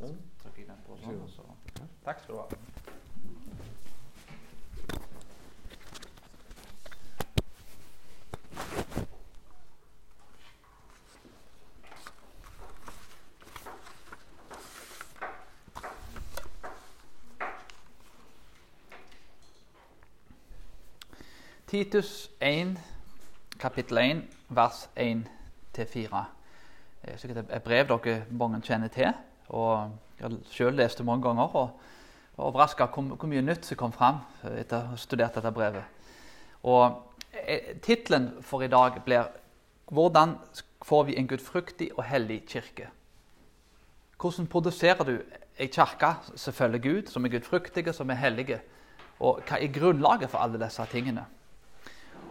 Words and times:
Så 0.00 0.06
trykker 0.42 0.60
jeg 0.62 0.68
den 0.68 0.78
på 0.86 0.96
sånn, 0.96 1.20
og 1.20 1.28
så. 1.28 1.42
Takk 2.04 2.22
skal 2.22 2.34
du 2.34 2.40
ha. 2.40 2.46
Titus 21.70 22.30
1, 22.40 22.78
kapittel 23.60 23.98
1, 23.98 24.22
vers 24.48 24.86
1-4. 24.96 26.24
Det 27.02 27.12
er 27.12 27.20
sikkert 27.20 27.44
et 27.52 27.62
brev 27.62 27.84
dere 27.92 28.24
mange 28.30 28.62
kjenner 28.64 28.88
til. 28.88 29.12
Og 29.50 29.90
Jeg 30.20 30.28
har 30.28 30.36
selv 30.52 30.76
lest 30.76 30.98
det 30.98 31.06
mange 31.06 31.22
ganger 31.24 31.56
og 31.56 31.70
var 32.36 32.44
overraska 32.44 32.86
hvor, 32.92 33.26
mye 33.26 33.40
nytt 33.42 33.64
som 33.64 33.78
kom 33.80 33.92
fram 33.92 34.18
etter 34.44 34.76
å 34.76 34.90
ha 34.90 34.96
studert 35.00 35.38
dette 35.38 35.52
brevet. 35.52 35.84
Og 36.68 37.16
eh, 37.32 37.78
Tittelen 37.80 38.42
for 38.44 38.62
i 38.62 38.68
dag 38.68 39.00
blir 39.04 39.30
'Hvordan 39.90 40.36
får 40.82 41.02
vi 41.02 41.16
en 41.16 41.26
gudfryktig 41.26 41.90
og 41.96 42.04
hellig 42.04 42.44
kirke'? 42.46 42.90
Hvordan 44.20 44.46
produserer 44.46 45.04
du 45.04 45.18
ei 45.58 45.66
kirke 45.66 46.14
som 46.36 46.52
følger 46.52 46.78
Gud, 46.78 47.08
som 47.08 47.24
er 47.24 47.28
gudfryktige, 47.28 47.92
som 47.92 48.10
er 48.10 48.14
hellige? 48.14 48.60
Og 49.20 49.40
hva 49.48 49.56
er 49.56 49.72
grunnlaget 49.72 50.30
for 50.30 50.38
alle 50.38 50.64
disse 50.64 50.84
tingene? 50.92 51.24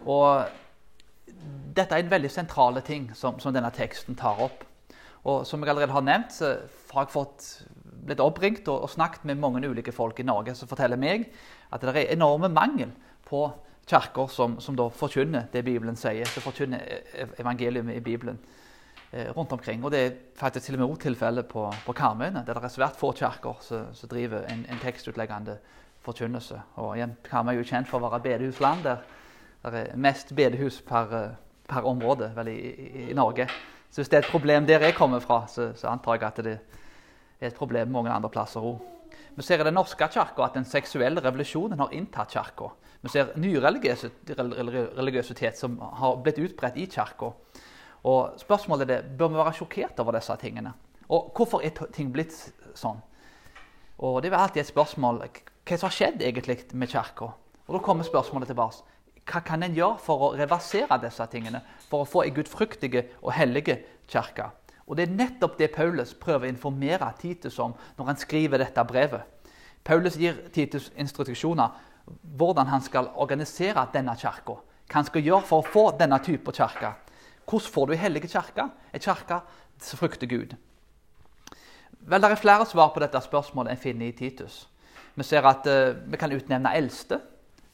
Og 0.06 0.46
dette 1.76 1.94
er 1.94 1.98
en 2.02 2.10
veldig 2.10 2.30
sentrale 2.30 2.80
ting 2.80 3.10
som, 3.14 3.38
som, 3.40 3.52
denne 3.54 3.70
teksten 3.70 4.16
tar 4.16 4.40
opp. 4.40 4.64
Og 5.28 5.46
som 5.46 5.60
jeg 5.60 5.72
allerede 5.72 5.92
har 5.92 6.04
nevnt, 6.04 6.32
så 6.32 6.54
har 6.94 7.04
jeg 7.04 7.12
fått, 7.12 7.48
blitt 8.06 8.22
oppringt 8.24 8.68
og, 8.68 8.86
og, 8.86 8.90
snakket 8.90 9.26
med 9.28 9.40
mange 9.40 9.68
ulike 9.68 9.92
folk 9.92 10.20
i 10.20 10.26
Norge 10.26 10.54
som 10.56 10.68
forteller 10.70 10.96
meg 11.00 11.28
at 11.70 11.82
det 11.84 11.92
er 11.92 12.14
enorme 12.14 12.48
mangel 12.48 12.94
på 13.28 13.44
kirker 13.90 14.30
som, 14.32 14.56
som 14.62 14.76
da 14.78 14.86
forkynner 14.94 15.50
det 15.52 15.64
Bibelen 15.66 15.98
sier, 15.98 16.28
som 16.30 16.44
forkynner 16.44 16.80
evangeliet 17.42 17.92
i 17.92 18.00
Bibelen 18.00 18.38
eh, 19.12 19.28
rundt 19.36 19.52
omkring. 19.52 19.84
Og 19.84 19.92
det 19.92 20.00
er 20.00 20.16
faktisk 20.38 20.66
til 20.66 20.78
og 20.78 20.80
med 20.80 20.88
også 20.88 21.02
tilfellet 21.08 21.48
på, 21.50 21.66
på 21.86 21.94
Karmøyene, 21.98 22.44
der 22.46 22.56
det 22.56 22.70
er 22.70 22.74
svært 22.74 22.98
få 22.98 23.12
kirker 23.12 23.60
som 23.60 24.10
driver 24.10 24.46
en, 24.48 24.64
en, 24.64 24.82
tekstutleggende 24.82 25.58
forkynnelse. 26.06 26.60
Og 26.80 26.96
igjen, 26.96 27.16
Karmøy 27.28 27.54
er 27.54 27.60
jo 27.60 27.70
kjent 27.74 27.90
for 27.90 28.00
å 28.00 28.08
være 28.08 28.22
bedehusland. 28.24 28.84
der 28.84 29.04
det 29.64 29.80
er 29.90 29.96
mest 29.96 30.32
bedehus 30.36 30.80
per, 30.80 31.34
per 31.68 31.84
område 31.84 32.30
vel, 32.36 32.48
i, 32.48 32.70
i, 32.70 33.08
i, 33.10 33.14
Norge. 33.14 33.48
Så 33.90 34.00
hvis 34.00 34.08
det 34.08 34.16
er 34.18 34.22
et 34.24 34.32
problem 34.32 34.66
der 34.66 34.80
jeg 34.86 34.94
kommer 34.94 35.20
fra, 35.20 35.46
så, 35.50 35.72
så 35.74 35.88
antar 35.90 36.14
jeg 36.14 36.22
at 36.28 36.36
det 36.44 36.58
er 37.40 37.46
et 37.50 37.54
problem 37.54 37.90
mange 37.90 38.10
andre 38.10 38.30
plasser 38.30 38.60
òg. 38.62 38.78
Vi 39.36 39.42
ser 39.42 39.60
i 39.60 39.64
Den 39.64 39.74
norske 39.74 40.08
kirka 40.08 40.42
at 40.44 40.54
den 40.54 40.64
seksuelle 40.64 41.20
revolusjonen 41.24 41.78
har 41.78 41.88
inntatt 41.92 42.30
kirka. 42.30 42.64
Vi 43.02 43.08
ser 43.08 43.26
nyreligiøsitet 43.40 45.58
som 45.58 45.78
har 45.80 46.16
blitt 46.22 46.38
utbredt 46.38 46.76
i 46.76 46.86
kirka. 46.86 47.32
Og 48.04 48.40
spørsmålet 48.40 48.90
er 48.90 49.02
bør 49.02 49.28
vi 49.28 49.34
være 49.40 49.52
sjokkert 49.58 50.00
over 50.00 50.12
disse 50.18 50.36
tingene. 50.40 50.72
Og 51.08 51.32
hvorfor 51.36 51.60
er 51.64 51.70
ting 51.92 52.12
blitt 52.12 52.52
sånn? 52.74 53.00
Og 53.98 54.22
Det 54.22 54.32
er 54.32 54.38
alltid 54.38 54.60
et 54.60 54.66
spørsmål 54.66 55.20
hva 55.20 55.76
som 55.76 55.88
har 55.88 55.96
skjedd 55.96 56.22
egentlig 56.22 56.58
med 56.72 56.88
kirka. 56.88 57.24
Og 57.66 57.74
Da 57.74 57.78
kommer 57.78 58.04
spørsmålet 58.04 58.48
tilbake. 58.48 58.76
Hva 59.30 59.42
kan 59.46 59.62
en 59.62 59.74
gjøre 59.76 60.00
for 60.02 60.24
å 60.26 60.30
reversere 60.34 60.98
disse 61.02 61.26
tingene? 61.30 61.60
For 61.90 62.02
å 62.02 62.08
få 62.08 62.24
en 62.24 62.34
gudfryktige 62.34 63.04
og 63.22 63.34
hellige 63.36 63.78
kirke? 64.10 64.50
Og 64.90 64.96
Det 64.96 65.04
er 65.06 65.14
nettopp 65.14 65.58
det 65.58 65.70
Paulus 65.70 66.14
prøver 66.18 66.48
å 66.48 66.50
informere 66.50 67.12
Titus 67.18 67.58
om 67.62 67.76
når 67.98 68.06
han 68.06 68.18
skriver 68.18 68.58
dette 68.58 68.84
brevet. 68.84 69.22
Paulus 69.84 70.16
gir 70.18 70.48
Titus 70.52 70.90
instruksjoner 70.98 71.70
hvordan 72.36 72.66
han 72.66 72.82
skal 72.82 73.12
organisere 73.14 73.86
denne 73.94 74.16
kirka. 74.18 74.58
Hva 74.90 74.98
han 74.98 75.06
skal 75.06 75.22
gjøre 75.22 75.46
for 75.46 75.62
å 75.62 75.70
få 75.70 75.84
denne 75.98 76.18
type 76.24 76.50
kirke. 76.52 76.90
Hvordan 77.46 77.72
får 77.74 77.86
du 77.86 77.92
en 77.94 78.02
hellig 78.02 78.24
kirke? 78.26 78.66
En 78.92 79.04
kirke 79.04 79.40
som 79.78 79.98
frykter 79.98 80.26
Gud. 80.26 80.56
Vel, 82.00 82.20
Det 82.20 82.30
er 82.30 82.36
flere 82.36 82.66
svar 82.66 82.90
på 82.90 83.00
dette 83.00 83.20
spørsmålet 83.20 83.72
en 83.72 83.78
finner 83.78 84.06
i 84.06 84.12
Titus. 84.12 84.66
Vi 85.14 85.22
ser 85.22 85.46
at 85.46 85.66
uh, 85.66 85.94
vi 86.10 86.16
kan 86.16 86.32
utnevne 86.32 86.74
eldste. 86.74 87.20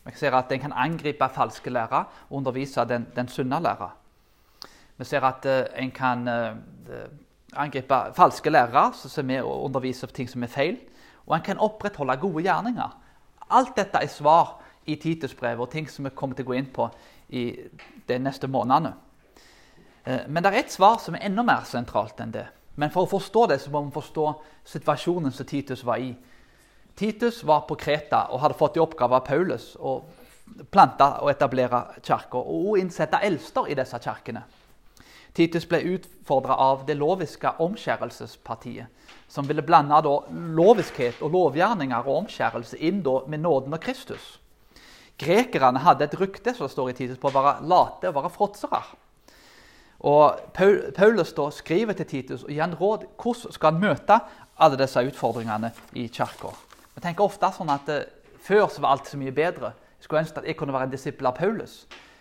Vi 0.06 0.15
ser 0.15 0.34
at 0.39 0.53
en 0.53 0.61
kan 0.61 0.72
angripe 0.72 1.28
falske 1.34 1.71
lærere 1.71 2.05
og 2.31 2.37
undervise 2.39 2.84
den, 2.89 3.06
den 3.17 3.28
sunne 3.28 3.61
lærer. 3.62 3.97
Vi 4.97 5.05
ser 5.05 5.25
at 5.27 5.47
uh, 5.47 5.83
en 5.83 5.91
kan 5.91 6.28
uh, 6.28 7.09
angripe 7.53 7.94
falske 8.15 8.50
lærere 8.50 8.93
som 8.95 9.31
er 9.31 9.43
underviser 9.43 10.06
ting 10.06 10.31
som 10.31 10.43
er 10.43 10.53
feil. 10.53 10.78
Og 11.27 11.37
en 11.37 11.43
kan 11.43 11.59
opprettholde 11.59 12.16
gode 12.16 12.43
gjerninger. 12.43 13.00
Alt 13.50 13.77
dette 13.77 13.99
er 13.99 14.06
svar 14.06 14.62
i 14.87 14.95
Titusbrevet 14.95 15.61
og 15.61 15.71
ting 15.71 15.91
som 15.91 16.05
vi 16.05 16.15
kommer 16.15 16.37
til 16.37 16.47
å 16.47 16.50
gå 16.53 16.59
inn 16.59 16.71
på 16.72 16.87
i 17.28 17.50
de 18.09 18.19
neste 18.22 18.47
månedene. 18.50 18.93
Eh, 20.06 20.27
men 20.28 20.43
det 20.43 20.53
er 20.53 20.61
et 20.62 20.72
svar 20.72 21.00
som 21.03 21.15
er 21.15 21.27
enda 21.27 21.43
mer 21.47 21.66
sentralt 21.66 22.21
enn 22.22 22.34
det. 22.34 22.47
Men 22.77 22.93
for 22.95 23.06
å 23.06 23.11
forstå 23.11 23.47
det 23.50 23.61
så 23.62 23.72
må 23.72 23.83
vi 23.87 23.95
forstå 23.97 24.27
situasjonen 24.75 25.34
som 25.34 25.47
Titus 25.49 25.84
var 25.87 26.03
i. 26.03 26.12
Titus 26.97 27.43
var 27.45 27.67
på 27.69 27.77
Kreta 27.77 28.27
og 28.33 28.41
hadde 28.41 28.57
fått 28.57 28.79
i 28.79 28.81
oppgave 28.81 29.19
av 29.19 29.27
Paulus 29.27 29.75
å 29.77 29.99
plante 30.73 31.09
og 31.21 31.29
etablere 31.29 31.83
kirker 32.01 32.41
og 32.41 32.79
innsette 32.81 33.21
eldster 33.27 33.69
i 33.69 33.77
disse 33.77 34.01
kirkene. 34.01 34.47
Titus 35.37 35.67
ble 35.69 35.83
utfordra 35.93 36.57
av 36.57 36.87
det 36.89 36.97
loviske 36.97 37.51
omskjærelsespartiet, 37.61 38.89
som 39.29 39.45
ville 39.45 39.65
blande 39.67 39.99
loviskhet 40.57 41.21
og 41.21 41.34
lovgjerninger 41.34 42.09
og 42.09 42.23
omskjærelse 42.23 42.81
inn 42.81 43.03
med 43.28 43.45
nåden 43.45 43.77
av 43.77 43.83
Kristus. 43.84 44.39
Grekerne 45.21 45.84
hadde 45.84 46.09
et 46.09 46.17
rykte 46.17 46.55
som 46.57 46.69
står 46.69 46.91
i 46.91 46.97
Titus, 47.03 47.19
på 47.21 47.28
å 47.28 47.37
være 47.37 47.69
late 47.69 48.09
og 48.09 48.17
være 48.17 48.33
fråtsere. 48.33 48.81
Og 50.09 50.41
Paulus 50.97 51.33
da 51.37 51.51
skriver 51.53 51.97
til 51.97 52.09
Titus 52.09 52.45
og 52.45 52.53
gir 52.53 52.65
en 52.65 52.77
råd 52.77 53.05
hvordan 53.21 53.53
skal 53.53 53.73
han 53.75 53.84
møte 53.84 54.19
alle 54.57 54.81
disse 54.81 55.05
utfordringene 55.05 55.73
i 55.97 56.09
kirka. 56.09 56.53
Vi 56.97 57.05
tenker 57.05 57.27
ofte 57.29 57.53
sånn 57.53 57.71
at 57.73 57.93
uh, 57.93 58.03
Før 58.47 58.69
så 58.71 58.83
var 58.83 58.95
alt 58.95 59.09
så 59.11 59.19
mye 59.19 59.34
bedre. 59.34 59.73
Jeg 59.97 60.07
skulle 60.07 60.21
ønske 60.23 60.39
at 60.39 60.47
jeg 60.47 60.57
kunne 60.59 60.75
være 60.75 60.87
en 60.87 60.93
disippel 60.93 61.27
av 61.27 61.34
Paulus. 61.34 61.81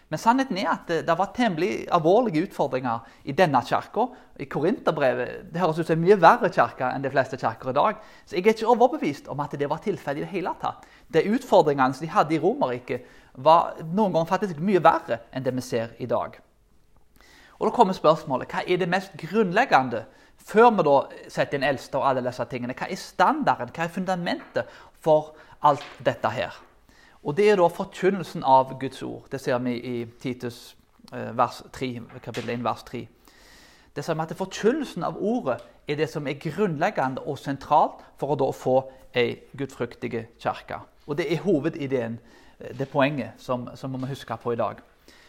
Men 0.09 0.21
sannheten 0.21 0.57
er 0.57 0.69
at 0.71 0.89
det 1.05 1.15
var 1.17 1.31
temmelig 1.35 1.87
alvorlige 1.93 2.47
utfordringer 2.47 3.05
i 3.29 3.33
denne 3.37 3.61
kirka. 3.65 4.07
I 4.41 4.47
Korinterbrevet 4.49 5.51
det 5.53 5.61
høres 5.61 5.79
ut 5.79 5.89
som 5.89 5.97
en 5.97 6.03
mye 6.05 6.17
verre 6.21 6.49
kirke 6.53 6.87
enn 6.87 7.05
de 7.05 7.11
fleste 7.13 7.37
kirker 7.41 7.71
i 7.71 7.75
dag. 7.77 8.01
Så 8.25 8.37
jeg 8.37 8.45
er 8.45 8.55
ikke 8.55 8.71
overbevist 8.73 9.29
om 9.33 9.41
at 9.41 9.53
det 9.57 9.69
var 9.69 9.81
tilfellet 9.85 10.21
i 10.21 10.25
det 10.25 10.31
hele 10.33 10.53
tatt. 10.61 10.85
De 11.13 11.25
utfordringene 11.35 11.93
som 11.93 12.05
de 12.05 12.13
hadde 12.13 12.37
i 12.37 12.41
Romerriket, 12.41 13.05
var 13.35 13.75
noen 13.83 14.13
ganger 14.13 14.29
faktisk 14.29 14.61
mye 14.63 14.81
verre 14.83 15.19
enn 15.35 15.43
det 15.43 15.53
vi 15.57 15.65
ser 15.65 15.95
i 15.99 16.07
dag. 16.07 16.37
Og 17.59 17.67
Da 17.67 17.75
kommer 17.75 17.93
spørsmålet 17.97 18.51
hva 18.51 18.61
er 18.67 18.77
det 18.79 18.89
mest 18.91 19.17
grunnleggende 19.19 20.05
før 20.45 20.69
vi 20.77 20.85
da 20.85 20.95
setter 21.31 21.57
inn 21.57 21.65
eldste 21.65 21.99
og 21.99 22.07
alle 22.09 22.23
disse 22.25 22.45
tingene. 22.51 22.75
Hva 22.77 22.89
er 22.89 23.01
standarden, 23.01 23.73
hva 23.73 23.87
er 23.87 23.93
fundamentet 23.93 24.77
for 25.01 25.33
alt 25.65 25.85
dette 26.05 26.29
her? 26.29 26.61
Og 27.25 27.35
Det 27.37 27.49
er 27.49 27.57
da 27.57 27.67
forkynnelsen 27.67 28.43
av 28.45 28.75
Guds 28.79 29.01
ord. 29.01 29.25
Det 29.31 29.41
ser 29.41 29.57
vi 29.65 29.73
i 29.81 30.05
Titus 30.21 30.75
eh, 31.11 31.31
vers 31.37 31.63
3, 31.73 32.01
kapittel 32.21 32.49
1, 32.53 32.63
vers 32.63 32.83
3. 32.85 33.07
Det 33.95 34.03
ser 34.05 34.13
vi 34.13 34.21
at 34.21 34.35
Forkynnelsen 34.37 35.03
av 35.07 35.17
ordet 35.17 35.61
er 35.87 35.95
det 35.95 36.09
som 36.11 36.27
er 36.27 36.37
grunnleggende 36.37 37.23
og 37.25 37.39
sentralt 37.39 38.03
for 38.19 38.33
å 38.33 38.37
da 38.37 38.51
få 38.53 38.75
ei 39.15 39.39
gudfryktig 39.57 40.11
kirke. 40.37 40.81
Og 41.07 41.17
Det 41.17 41.31
er 41.31 41.41
hovedideen, 41.41 42.19
eh, 42.59 42.77
det 42.77 42.89
poenget, 42.89 43.33
som, 43.37 43.69
som 43.75 43.91
vi 43.91 43.97
må 43.97 44.07
huske 44.07 44.37
på 44.37 44.53
i 44.53 44.59
dag. 44.61 44.83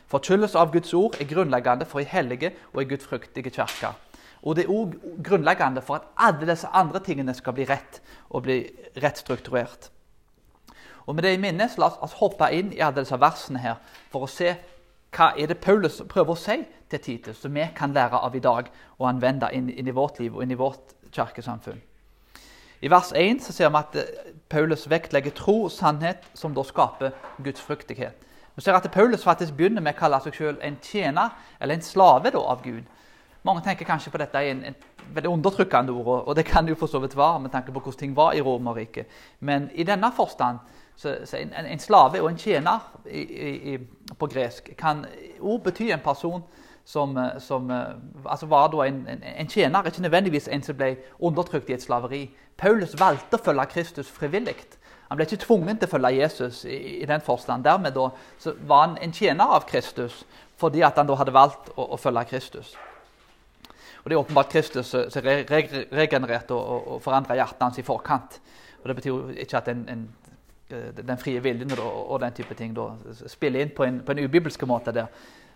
Forkynnelse 0.06 0.59
av 0.59 0.72
Guds 0.72 0.93
ord 0.94 1.16
er 1.21 1.27
grunnleggende 1.27 1.87
for 1.87 1.98
ei 1.98 2.06
hellige 2.06 2.53
og 2.75 2.83
ei 2.83 2.91
gudfryktig 2.91 3.48
kirke. 3.48 3.94
Og 4.43 4.57
det 4.57 4.67
er 4.67 4.73
òg 4.73 4.95
grunnleggende 5.25 5.83
for 5.83 6.01
at 6.01 6.09
alle 6.17 6.49
disse 6.51 6.69
andre 6.73 7.01
tingene 7.01 7.35
skal 7.35 7.57
bli 7.57 7.67
rett 7.69 8.01
og 8.31 8.45
bli 8.47 8.60
rett 9.03 9.19
strukturert. 9.19 9.91
Og 11.07 11.15
Med 11.15 11.22
det 11.22 11.34
i 11.37 11.41
minne 11.41 11.69
så 11.71 11.81
la 11.81 11.91
oss 12.03 12.19
hoppe 12.19 12.49
inn 12.53 12.72
i 12.75 12.81
alle 12.83 13.05
disse 13.05 13.19
versene 13.21 13.63
her 13.63 13.77
for 14.10 14.27
å 14.27 14.31
se 14.31 14.57
hva 15.16 15.31
er 15.39 15.47
det 15.49 15.60
Paulus 15.63 16.03
prøver 16.09 16.34
å 16.34 16.39
si 16.39 16.57
til 16.91 17.01
Titus, 17.01 17.39
som 17.41 17.55
vi 17.55 17.65
kan 17.77 17.95
lære 17.95 18.19
av 18.19 18.34
i 18.37 18.43
dag 18.43 18.69
og 18.99 19.09
anvende 19.09 19.49
inn, 19.55 19.71
inn 19.71 19.89
i 19.89 19.95
vårt 19.95 20.19
liv 20.21 20.34
og 20.34 20.43
inn 20.43 20.53
i 20.53 20.59
vårt 20.59 20.93
kirkesamfunn. 21.15 21.81
I 22.84 22.91
vers 22.93 23.13
1 23.16 23.41
så 23.43 23.55
ser 23.55 23.71
vi 23.72 23.81
at 23.81 23.97
eh, 23.97 24.33
Paulus 24.53 24.84
vektlegger 24.91 25.33
tro 25.34 25.63
og 25.65 25.72
sannhet, 25.72 26.27
som 26.34 26.55
da 26.55 26.63
skaper 26.66 27.15
Guds 27.43 27.63
fryktighet. 27.65 28.27
Vi 28.57 28.63
ser 28.63 28.77
at 28.77 28.91
Paulus 28.93 29.25
faktisk 29.25 29.57
begynner 29.57 29.84
med 29.84 29.97
å 29.97 29.99
kalle 29.99 30.21
seg 30.25 30.37
selv 30.37 30.60
en 30.65 30.77
tjener, 30.83 31.33
eller 31.60 31.77
en 31.77 31.84
slave 31.84 32.33
da, 32.34 32.41
av 32.41 32.63
Gud. 32.65 32.84
Mange 33.47 33.63
tenker 33.63 33.87
kanskje 33.87 34.10
på 34.10 34.19
dette 34.19 34.43
i 34.43 34.51
en, 34.51 34.65
en 34.66 34.75
veldig 35.15 35.31
undertrykkende 35.31 35.95
ord, 35.95 36.25
og 36.27 36.37
det 36.37 36.45
kan 36.48 36.66
det 36.66 36.75
jo 36.75 36.81
for 36.81 36.91
så 36.91 36.98
vidt 37.03 37.16
være 37.16 37.41
med 37.45 37.53
tanke 37.54 37.72
på 37.72 37.81
hvordan 37.81 37.98
ting 37.98 38.16
var 38.16 38.34
i 38.34 38.43
Romerriket. 38.43 39.07
Men 39.41 39.71
i 39.75 39.87
denne 39.87 40.10
forstand 40.16 40.59
så, 40.97 41.16
så 41.25 41.37
en, 41.37 41.53
en, 41.54 41.78
slave 41.78 42.22
og 42.22 42.31
en 42.31 42.39
tjener 42.39 42.78
i, 43.10 43.22
i, 43.75 43.78
på 44.19 44.27
gresk 44.33 44.72
kan 44.78 45.04
òg 45.41 45.60
bety 45.69 45.91
en 45.93 46.03
person 46.03 46.43
som, 46.84 47.16
eh, 47.16 47.39
som 47.39 47.71
eh, 47.71 47.95
altså 48.25 48.47
var 48.47 48.71
da 48.72 48.87
en, 48.87 49.07
en, 49.09 49.22
en, 49.22 49.48
tjener, 49.48 49.87
ikke 49.87 50.03
nødvendigvis 50.03 50.48
en 50.48 50.63
som 50.63 50.77
ble 50.78 50.97
undertrykt 51.19 51.71
i 51.71 51.77
et 51.77 51.83
slaveri. 51.83 52.22
Paulus 52.57 52.95
valgte 52.98 53.37
å 53.37 53.45
følge 53.45 53.66
Kristus 53.75 54.10
frivillig. 54.10 54.57
Han 55.09 55.19
ble 55.19 55.27
ikke 55.27 55.45
tvungen 55.45 55.78
til 55.78 55.87
å 55.87 55.93
følge 55.93 56.15
Jesus 56.16 56.65
i, 56.65 56.78
i 57.03 57.07
den 57.07 57.21
forstand. 57.21 57.65
Dermed 57.65 57.95
da, 57.95 58.09
var 58.66 58.87
han 58.87 58.98
en 59.03 59.15
tjener 59.15 59.54
av 59.59 59.69
Kristus 59.71 60.25
fordi 60.57 60.81
han 60.81 61.07
da 61.07 61.19
hadde 61.21 61.34
valgt 61.37 61.69
å, 61.77 61.91
å 61.93 61.98
følge 62.01 62.25
Kristus. 62.31 62.77
Og 64.07 64.11
Det 64.11 64.15
er 64.15 64.21
åpenbart 64.21 64.53
Kristus 64.53 64.87
som 64.87 65.25
re, 65.27 65.41
re, 65.51 65.61
regenererte 65.91 66.55
og, 66.55 66.85
og, 66.93 66.99
forandra 67.03 67.35
hjertet 67.35 67.63
hans 67.65 67.79
i 67.81 67.83
forkant. 67.83 68.37
Og 68.79 68.85
Det 68.87 68.95
betyr 69.01 69.11
jo 69.11 69.33
ikke 69.35 69.59
at 69.59 69.71
en, 69.73 69.81
en, 69.91 70.05
den 71.01 71.19
frie 71.19 71.41
viljen 71.43 71.75
og, 71.75 72.13
og, 72.13 72.21
den 72.23 72.37
type 72.37 72.55
ting 72.55 72.77
da, 72.77 72.85
spiller 73.27 73.65
inn 73.65 73.73
på 73.75 73.83
en, 73.83 73.99
på 74.07 74.15
en 74.15 74.23
ubibelsk 74.23 74.63
måte. 74.71 74.95
der. 74.95 75.11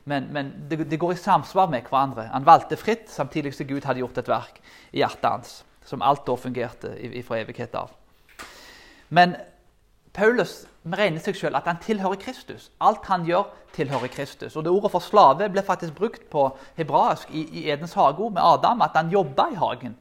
Men, 0.05 0.27
men 0.35 0.51
det, 0.67 0.81
det, 0.91 0.99
går 0.99 1.13
i 1.13 1.21
samsvar 1.23 1.71
med 1.71 1.87
hverandre. 1.87 2.27
Han 2.33 2.47
valgte 2.47 2.77
fritt, 2.77 3.07
samtidig 3.07 3.55
som 3.55 3.71
Gud 3.71 3.87
hadde 3.87 4.03
gjort 4.03 4.19
et 4.19 4.33
verk 4.33 4.59
i 4.91 4.99
hjertet 4.99 5.31
hans, 5.31 5.55
som 5.87 6.03
alt 6.03 6.27
da 6.27 6.35
fungerte 6.35 6.97
fra 7.23 7.39
evighet 7.39 7.79
av. 7.79 7.95
Men 9.15 9.37
Paulus 10.13 10.65
regner 10.85 11.23
seg 11.23 11.37
selv 11.39 11.59
at 11.61 11.69
han 11.71 11.79
tilhører 11.83 12.19
Kristus. 12.19 12.71
Alt 12.83 13.07
han 13.07 13.25
gjør, 13.29 13.47
tilhører 13.77 14.11
Kristus. 14.11 14.57
Og 14.57 14.65
det 14.65 14.73
Ordet 14.73 14.91
for 14.91 15.05
slave 15.05 15.49
ble 15.49 15.63
faktisk 15.63 15.95
brukt 15.95 16.25
på 16.31 16.49
hebraisk 16.77 17.31
i, 17.31 17.45
i 17.61 17.67
Edens 17.71 17.95
hage 17.95 18.31
med 18.31 18.43
Adam, 18.43 18.83
at 18.83 18.97
han 18.99 19.13
jobba 19.13 19.51
i 19.53 19.59
hagen. 19.61 19.97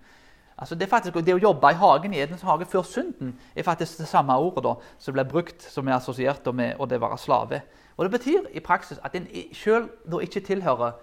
Altså 0.60 0.76
det, 0.76 0.90
faktisk, 0.90 1.16
det, 1.26 1.34
å 1.34 1.40
jobbe 1.40 1.72
i 1.72 1.78
hagen 1.80 2.14
i 2.14 2.20
Edens 2.20 2.42
hage 2.44 2.66
før 2.68 2.84
synden 2.84 3.38
er 3.56 3.64
faktisk 3.64 4.02
det 4.02 4.10
samme 4.10 4.36
ordet 4.36 4.66
da, 4.66 4.74
som 5.00 5.16
ble 5.16 5.24
brukt 5.24 5.64
som 5.64 5.88
er 5.88 5.96
assosiert 5.96 6.50
med 6.54 6.76
å 6.80 6.88
være 6.90 7.18
slave. 7.18 7.62
Og 7.96 8.06
Det 8.06 8.12
betyr 8.12 8.50
i 8.56 8.60
praksis 8.64 9.00
at 9.04 9.16
en 9.16 9.28
selv 9.54 10.20
ikke 10.24 10.44
tilhører 10.44 10.98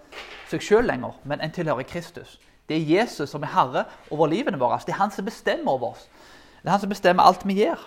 seg 0.51 0.63
selv 0.63 0.91
lenger, 0.91 1.17
men 1.25 1.41
en 1.41 1.53
tilhører 1.53 1.89
Kristus. 1.89 2.39
Det 2.69 2.77
er 2.77 2.89
Jesus 2.99 3.31
som 3.31 3.43
er 3.43 3.55
herre 3.55 3.85
over 4.11 4.29
livene 4.29 4.59
våre. 4.59 4.81
Det 4.85 4.93
er 4.93 5.01
han 5.01 5.15
som 5.15 5.25
bestemmer 5.25 5.73
over 5.73 5.95
oss. 5.95 6.09
Det 6.61 6.69
er 6.69 6.75
han 6.75 6.83
som 6.83 6.91
bestemmer 6.91 7.23
alt 7.23 7.47
vi 7.47 7.61
gjør. 7.63 7.81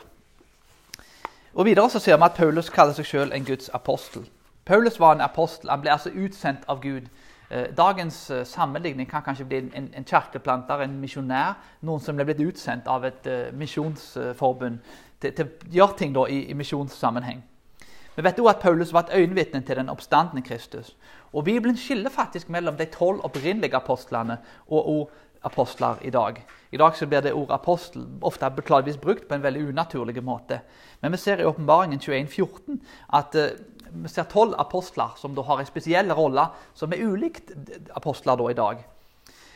Og 1.54 1.66
Videre 1.66 1.90
så 1.90 2.00
ser 2.00 2.18
vi 2.18 2.24
at 2.24 2.38
Paulus 2.38 2.69
kaller 2.69 2.94
seg 2.94 3.06
selv 3.06 3.34
en 3.34 3.46
Guds 3.46 3.69
apostel. 3.74 4.30
Paulus 4.66 5.00
var 5.00 5.16
en 5.16 5.22
apostel. 5.22 5.69
Han 5.69 5.81
ble 5.81 5.92
altså 5.92 6.10
utsendt 6.13 6.68
av 6.69 6.81
Gud. 6.81 7.10
Eh, 7.50 7.75
dagens 7.78 8.30
eh, 8.30 8.46
sammenligning 8.46 9.10
kan 9.10 9.24
kanskje 9.25 9.46
bli 9.46 9.57
en, 9.57 9.90
en 9.98 10.06
kirkeplanter, 10.06 10.84
en 10.86 11.00
misjonær. 11.01 11.56
Noen 11.81 12.04
som 12.06 12.16
ble 12.16 12.28
blitt 12.30 12.44
utsendt 12.46 12.88
av 12.88 13.07
et 13.10 13.25
uh, 13.25 13.48
misjonsforbund 13.57 14.78
til, 15.22 15.34
til, 15.34 15.48
å 15.48 15.72
gjøre 15.74 15.98
ting 15.98 16.13
da, 16.13 16.28
i, 16.30 16.44
i 16.51 16.57
misjonssammenheng. 16.57 17.42
Vi 18.16 18.25
vet 18.25 18.40
også 18.40 18.51
at 18.51 18.62
Paulus 18.62 18.94
var 18.94 19.07
et 19.07 19.16
øyenvitne 19.18 19.62
til 19.66 19.80
den 19.80 19.90
oppstandende 19.90 20.46
Kristus. 20.46 20.94
Og 21.34 21.44
Bibelen 21.48 21.78
skiller 21.78 22.10
faktisk 22.13 22.50
mellom 22.50 22.78
de 22.78 22.86
tolv 22.86 23.24
opprinnelige 23.24 23.78
apostlene 23.78 24.38
og 24.68 25.10
apostler 25.41 25.97
i 26.01 26.09
dag. 26.09 26.45
I 26.71 26.77
dag 26.77 26.95
så 26.95 27.06
blir 27.06 27.21
det 27.21 27.33
ordet 27.33 27.56
apostel 27.56 28.06
ofte 28.21 28.50
beklageligvis 28.56 29.01
brukt 29.01 29.27
på 29.27 29.36
en 29.36 29.44
veldig 29.44 29.69
unaturlig 29.69 30.24
måte. 30.24 30.62
Men 31.01 31.12
vi 31.12 31.18
ser 31.18 31.41
i 31.41 31.47
åpenbaringen 31.47 32.00
21.14 32.00 32.80
at 33.18 33.36
uh, 33.36 33.47
vi 33.89 34.09
ser 34.09 34.27
tolv 34.30 34.53
apostler 34.59 35.15
som 35.18 35.33
da 35.36 35.45
har 35.47 35.59
en 35.59 35.69
spesiell 35.69 36.12
rolle 36.13 36.45
som 36.77 36.94
er 36.94 37.01
ulikt 37.01 37.53
apostler 37.97 38.38
da 38.38 38.50
i 38.51 38.57
dag. 38.57 38.83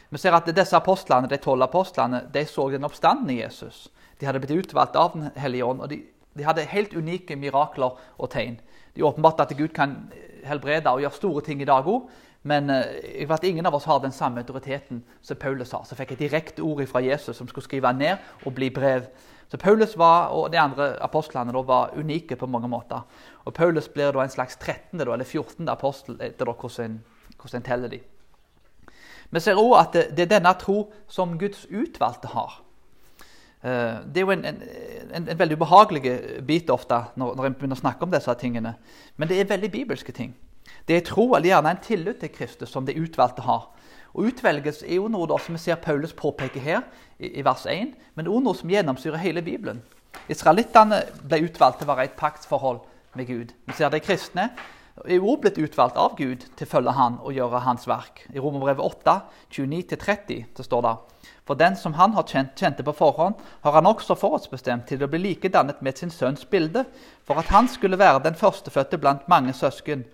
Vi 0.10 0.22
ser 0.22 0.36
at 0.38 0.50
disse 0.50 0.78
apostlene, 0.78 1.30
De 1.30 1.38
tolv 1.38 1.64
apostlene 1.66 2.24
de 2.34 2.46
så 2.46 2.70
den 2.70 2.86
oppstandende 2.86 3.34
Jesus. 3.34 3.90
De 4.20 4.26
hadde 4.26 4.40
blitt 4.40 4.66
utvalgt 4.66 4.96
av 4.96 5.14
Den 5.14 5.32
hellige 5.36 5.66
ånd, 5.66 5.82
og 5.82 5.90
de, 5.90 6.04
de 6.38 6.46
hadde 6.46 6.66
helt 6.70 6.94
unike 6.94 7.36
mirakler 7.36 7.98
og 8.18 8.30
tegn. 8.30 8.60
Det 8.94 9.02
er 9.02 9.10
åpenbart 9.10 9.42
at 9.42 9.58
Gud 9.58 9.74
kan 9.74 10.12
helbrede 10.46 10.92
og 10.92 11.02
gjøre 11.02 11.18
store 11.18 11.42
ting 11.42 11.62
i 11.62 11.66
dag 11.66 11.88
òg, 11.90 12.10
men 12.44 12.70
uh, 12.70 13.34
at 13.34 13.44
ingen 13.44 13.66
av 13.66 13.76
oss 13.76 13.86
har 13.88 14.00
den 14.04 14.12
samme 14.12 14.44
autoriteten 14.44 15.04
som 15.22 15.38
Paulus 15.40 15.72
har. 15.72 15.86
Så 15.88 15.96
fikk 15.96 16.14
jeg 16.14 16.26
direkte 16.26 16.64
ord 16.64 16.84
fra 16.88 17.02
Jesus 17.04 17.38
som 17.38 17.48
skulle 17.48 17.66
skrive 17.66 17.94
ned 17.96 18.18
og 18.46 18.56
bli 18.56 18.70
brev. 18.70 19.08
Så 19.48 19.58
Paulus 19.58 19.98
var, 19.98 20.32
og 20.34 20.52
de 20.52 20.60
andre 20.60 20.96
apostlene 21.04 21.54
da, 21.54 21.62
var 21.62 21.94
unike 21.96 22.36
på 22.36 22.50
mange 22.50 22.68
måter. 22.68 23.04
Og 23.46 23.54
Paulus 23.54 23.88
blir 23.88 24.12
da 24.12 24.24
en 24.24 24.34
slags 24.34 24.58
13. 24.58 25.00
Da, 25.00 25.14
eller 25.14 25.26
14. 25.26 25.70
apostel 25.70 26.18
etter 26.20 26.50
da, 26.50 26.56
hvordan, 26.58 27.00
hvordan 27.38 27.62
en 27.62 27.68
teller 27.68 27.92
de. 27.94 28.00
Vi 29.34 29.42
ser 29.42 29.58
òg 29.58 29.76
at 29.80 29.94
det, 29.94 30.08
det, 30.18 30.26
er 30.26 30.36
denne 30.36 30.54
tro 30.60 30.92
som 31.10 31.38
Guds 31.40 31.66
utvalgte 31.72 32.34
har. 32.34 32.60
Uh, 33.64 34.04
det 34.12 34.20
er 34.20 34.26
jo 34.26 34.34
en, 34.34 34.46
en, 34.46 34.64
en, 35.14 35.28
en, 35.30 35.40
veldig 35.40 35.56
ubehagelig 35.56 36.18
bit 36.44 36.70
ofte 36.70 36.98
når, 37.16 37.38
når 37.38 37.46
en 37.48 37.56
begynner 37.56 37.80
å 37.80 37.84
snakke 37.86 38.04
om 38.04 38.12
disse 38.12 38.36
tingene. 38.42 38.76
Men 39.16 39.32
det 39.32 39.40
er 39.40 39.54
veldig 39.54 39.72
bibelske 39.72 40.12
ting. 40.12 40.36
Det 40.88 40.98
er 40.98 41.06
tro 41.08 41.30
eller 41.34 41.50
gjerne 41.50 41.72
en 41.72 41.84
tillit 41.84 42.20
til 42.20 42.32
Kristus 42.34 42.72
som 42.74 42.86
de 42.86 42.96
utvalgte 43.00 43.46
har. 43.46 43.70
Og 44.14 44.30
Utvelgelse 44.30 44.86
er 44.86 45.00
jo 45.00 45.10
noe 45.10 45.28
da, 45.30 45.40
som 45.42 45.56
vi 45.56 45.62
ser 45.64 45.80
Paulus 45.82 46.14
påpeke 46.14 46.62
her, 46.62 46.84
i, 47.18 47.32
i 47.40 47.46
vers 47.46 47.66
1, 47.70 47.96
men 48.16 48.30
også 48.30 48.46
noe 48.46 48.60
som 48.60 48.74
gjennomsyrer 48.74 49.22
hele 49.24 49.42
Bibelen. 49.42 49.82
Israelittene 50.30 51.02
ble 51.24 51.42
utvalgt 51.48 51.82
til 51.82 51.88
å 51.88 51.94
være 51.94 52.06
i 52.06 52.12
et 52.12 52.20
paktsforhold 52.20 52.84
med 53.18 53.30
Gud. 53.30 53.56
Vi 53.66 53.78
ser 53.78 53.94
de 53.94 54.04
kristne 54.04 54.52
er 55.02 55.18
jo 55.18 55.34
blitt 55.42 55.58
utvalgt 55.58 55.98
av 55.98 56.14
Gud 56.18 56.44
til 56.54 56.68
å 56.68 56.70
følge 56.70 56.94
han 56.94 57.16
og 57.24 57.34
gjøre 57.34 57.64
hans 57.66 57.88
verk. 57.90 58.22
I 58.30 58.42
Romerbrevet 58.42 58.84
8, 58.86 59.16
29-30 59.56 60.44
det 60.54 60.66
står 60.68 60.84
det 60.86 60.94
For 61.48 61.60
den 61.60 61.76
som 61.76 61.96
han 61.98 62.14
har 62.14 62.28
kjent, 62.30 62.54
kjente 62.60 62.86
på 62.86 62.94
forhånd, 62.96 63.40
har 63.66 63.74
han 63.74 63.90
også 63.90 64.16
forhåndsbestemt 64.20 64.86
til 64.88 65.04
å 65.04 65.10
bli 65.10 65.20
likedannet 65.24 65.82
med 65.82 65.98
sin 65.98 66.14
sønns 66.14 66.46
bilde, 66.46 66.86
for 67.26 67.42
at 67.42 67.50
han 67.50 67.68
skulle 67.68 68.00
være 68.00 68.22
den 68.24 68.38
førstefødte 68.38 69.02
blant 69.02 69.28
mange 69.28 69.54
søsken. 69.58 70.06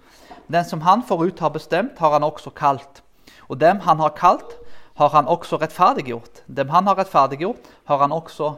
Den 0.48 0.66
som 0.66 0.82
han 0.82 1.04
forut 1.04 1.40
har 1.40 1.54
bestemt, 1.54 2.00
har 2.00 2.16
han 2.16 2.24
også 2.24 2.54
kalt. 2.56 3.04
Og 3.50 3.60
dem 3.62 3.80
han 3.86 4.00
har 4.00 4.16
kalt, 4.18 4.58
har 5.00 5.10
han 5.14 5.28
også 5.28 5.58
rettferdiggjort. 5.62 6.44
Dem 6.48 6.70
han 6.70 6.88
har 6.88 6.98
rettferdiggjort, 7.00 7.70
har 7.88 8.02
han 8.04 8.12
også 8.12 8.56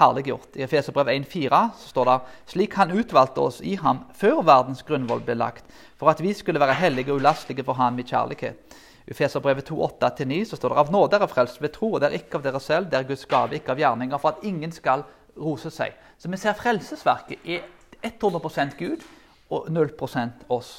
herliggjort. 0.00 0.56
I 0.56 0.64
Efeserbrev 0.64 1.08
1,4 1.08 1.60
står 1.78 2.08
det 2.08 2.18
slik 2.52 2.76
han 2.78 2.92
utvalgte 2.96 3.42
oss 3.44 3.60
i 3.60 3.76
ham 3.80 4.04
før 4.16 4.42
verdens 4.46 4.82
grunnvoll 4.86 5.22
ble 5.24 5.36
lagt, 5.38 5.64
for 5.98 6.12
at 6.12 6.22
vi 6.22 6.32
skulle 6.36 6.60
være 6.60 6.78
hellige 6.78 7.12
og 7.12 7.20
ulastelige 7.20 7.64
for 7.66 7.78
ham 7.80 7.98
i 7.98 8.06
kjærlighet. 8.06 8.76
I 9.06 9.14
Efeserbrevet 9.14 9.70
2,8-9 9.70 10.44
så 10.50 10.56
står 10.56 10.74
det 10.74 10.82
av 10.82 10.92
nåde 10.94 11.18
er 11.18 11.30
frelst 11.30 11.60
ved 11.62 11.72
tro, 11.74 11.94
og 11.94 12.00
det 12.00 12.10
er 12.10 12.20
ikke 12.20 12.38
av 12.38 12.44
dere 12.46 12.60
selv, 12.60 12.90
det 12.90 12.98
er 12.98 13.08
Guds 13.08 13.26
gave, 13.26 13.56
ikke 13.56 13.74
av 13.74 13.80
gjerninger, 13.82 14.20
for 14.20 14.34
at 14.34 14.44
ingen 14.46 14.72
skal 14.72 15.02
rose 15.36 15.72
seg. 15.72 15.96
Så 16.18 16.30
vi 16.30 16.38
ser 16.38 16.58
frelsesverket 16.58 17.44
er 17.44 17.66
100% 18.06 18.76
Gud 18.78 19.02
og 19.50 19.66
0% 19.72 20.46
oss. 20.48 20.78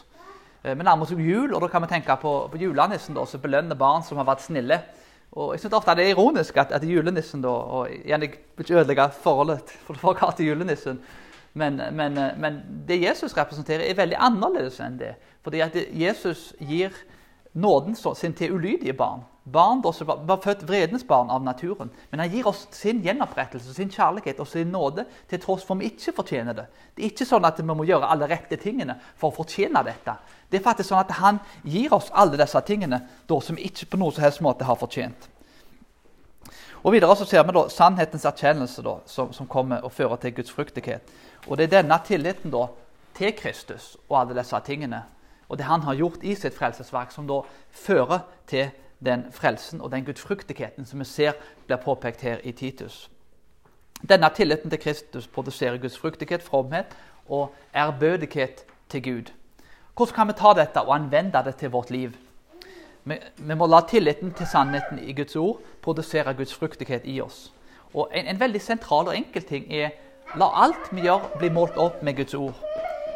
Eh, 0.63 0.78
vi 0.78 0.84
nærmer 0.86 1.08
oss 1.08 1.13
jul, 1.18 1.54
og 1.54 1.62
da 1.63 1.68
kan 1.68 1.81
vi 1.81 1.90
tenke 1.90 2.16
på, 2.22 2.34
på 2.52 2.60
julenissen 2.62 3.18
da, 3.18 3.25
som 3.25 3.42
belønner 3.42 3.78
barn 3.78 4.04
som 4.06 4.19
har 4.22 4.28
vært 4.30 4.44
snille. 4.46 4.78
Og 5.31 5.54
jeg 5.54 5.63
synes 5.63 5.74
ofte 5.74 5.96
Det 5.96 6.06
er 6.06 6.13
ironisk 6.13 6.58
at, 6.58 6.72
at 6.75 6.84
julenissen 6.84 7.42
da, 7.42 7.50
og 7.50 7.90
igjen, 7.90 8.22
Jeg 8.22 8.30
vil 8.58 8.66
ikke 8.66 8.80
ødelegge 8.80 9.10
forholdet 9.24 9.74
for 9.88 9.94
folk 9.97 10.19
har 10.19 10.31
til 10.31 10.52
julenissen, 10.52 11.02
men, 11.54 11.81
men, 11.92 12.18
eh, 12.18 12.38
men, 12.38 12.62
det 12.88 13.02
Jesus 13.02 13.38
representerer, 13.38 13.90
er 13.90 13.97
veldig 13.97 14.18
annerledes 14.19 14.80
enn 14.80 15.00
det. 15.00 15.16
Fordi 15.44 15.59
at 15.59 15.76
Jesus 15.92 16.54
gir 16.59 16.94
nåden 17.54 17.95
sin 17.95 18.33
til 18.33 18.54
ulydige 18.54 18.94
barn. 18.94 19.26
Barn 19.44 19.81
som 19.94 20.07
var 20.07 20.38
født 20.44 20.68
vredens 20.69 21.04
barn 21.04 21.30
av 21.30 21.42
naturen. 21.44 21.90
Men 22.12 22.19
han 22.19 22.30
gir 22.30 22.48
oss 22.48 22.68
sin 22.71 23.02
gjenopprettelse, 23.02 23.74
sin 23.74 23.90
kjærlighet 23.90 24.40
og 24.40 24.48
sin 24.48 24.69
nåde 24.69 25.07
til 25.30 25.42
tross 25.42 25.64
for 25.66 25.80
vi 25.80 25.90
ikke 25.90 26.14
fortjener 26.19 26.54
det. 26.54 26.66
Det 26.95 27.04
er 27.04 27.10
ikke 27.10 27.26
sånn 27.26 27.48
at 27.50 27.57
vi 27.57 27.66
må 27.66 27.86
gjøre 27.88 28.10
alle 28.12 28.30
rette 28.30 28.60
tingene 28.62 29.00
for 29.16 29.31
å 29.31 29.38
fortjene 29.40 29.81
dette. 29.88 30.14
Det 30.52 30.60
er 30.60 30.66
faktisk 30.66 30.92
sånn 30.92 31.02
at 31.02 31.16
han 31.18 31.40
gir 31.64 31.94
oss 31.94 32.12
alle 32.14 32.38
disse 32.38 32.62
tingene 32.68 33.02
da, 33.28 33.40
som 33.42 33.57
vi 33.57 33.66
ikke 33.66 33.90
på 33.90 34.02
noen 34.02 34.14
som 34.14 34.26
helst 34.28 34.44
måte 34.45 34.68
har 34.68 34.78
fortjent. 34.78 35.30
Og 36.83 36.94
Videre 36.94 37.16
så 37.18 37.26
ser 37.30 37.45
vi 37.45 37.56
da 37.56 37.64
sannhetens 37.69 38.26
erkjennelse 38.26 38.83
da, 38.86 39.00
som, 39.10 39.33
som, 39.33 39.50
kommer 39.50 39.81
og 39.86 39.94
fører 39.94 40.21
til 40.21 40.36
Guds 40.38 40.54
fruktighet. 40.54 41.10
Og 41.48 41.57
Det 41.57 41.66
er 41.66 41.81
denne 41.81 41.98
tilliten 42.06 42.54
da, 42.54 42.68
til 43.18 43.33
Kristus 43.38 43.95
og 44.07 44.19
alle 44.19 44.38
disse 44.38 44.62
tingene 44.66 45.02
og 45.52 45.57
det 45.60 45.68
han 45.68 45.83
har 45.83 45.98
gjort 46.00 46.24
i 46.24 46.31
sitt 46.40 46.56
frelsesverk, 46.56 47.12
som 47.12 47.28
da 47.28 47.42
fører 47.76 48.24
til 48.48 48.69
den 49.06 49.26
frelsen 49.31 49.81
og 49.81 49.92
den 49.92 50.06
gudfruktigheten 50.06 50.86
som 50.86 51.00
vi 51.00 51.06
ser 51.06 51.38
blir 51.68 51.81
påpekt 51.81 52.22
her 52.22 52.42
i 52.44 52.52
Titus. 52.52 53.10
Denne 54.10 54.30
tilliten 54.36 54.70
til 54.70 54.80
Kristus 54.80 55.28
produserer 55.28 55.78
Guds 55.78 55.98
fruktighet, 55.98 56.44
fromhet 56.44 56.98
og 57.30 57.54
ærbødighet 57.76 58.66
til 58.90 59.04
Gud. 59.04 59.31
Hvordan 59.96 60.16
kan 60.16 60.28
vi 60.28 60.34
ta 60.34 60.54
dette 60.58 60.81
og 60.81 60.96
anvende 60.96 61.44
det 61.46 61.56
til 61.56 61.70
vårt 61.70 61.92
liv? 61.92 62.12
Vi, 63.04 63.18
vi 63.38 63.56
må 63.56 63.68
la 63.68 63.81
tilliten 63.90 64.34
til 64.34 64.48
sannheten 64.48 65.00
i 65.00 65.14
Guds 65.14 65.36
ord 65.36 65.62
produsere 65.81 66.34
Guds 66.34 66.54
fruktighet 66.54 67.02
i 67.06 67.22
oss. 67.22 67.52
Og 67.94 68.10
en, 68.14 68.26
en 68.26 68.40
veldig 68.40 68.62
sentral 68.62 69.08
og 69.08 69.18
enkel 69.18 69.44
ting 69.44 69.74
er 69.74 69.90
la 70.38 70.48
alt 70.64 70.92
vi 70.92 71.02
gjør, 71.02 71.31
bli 71.40 71.50
målt 71.50 71.78
opp 71.78 72.04
med 72.04 72.16
Guds 72.16 72.34
ord. 72.34 72.58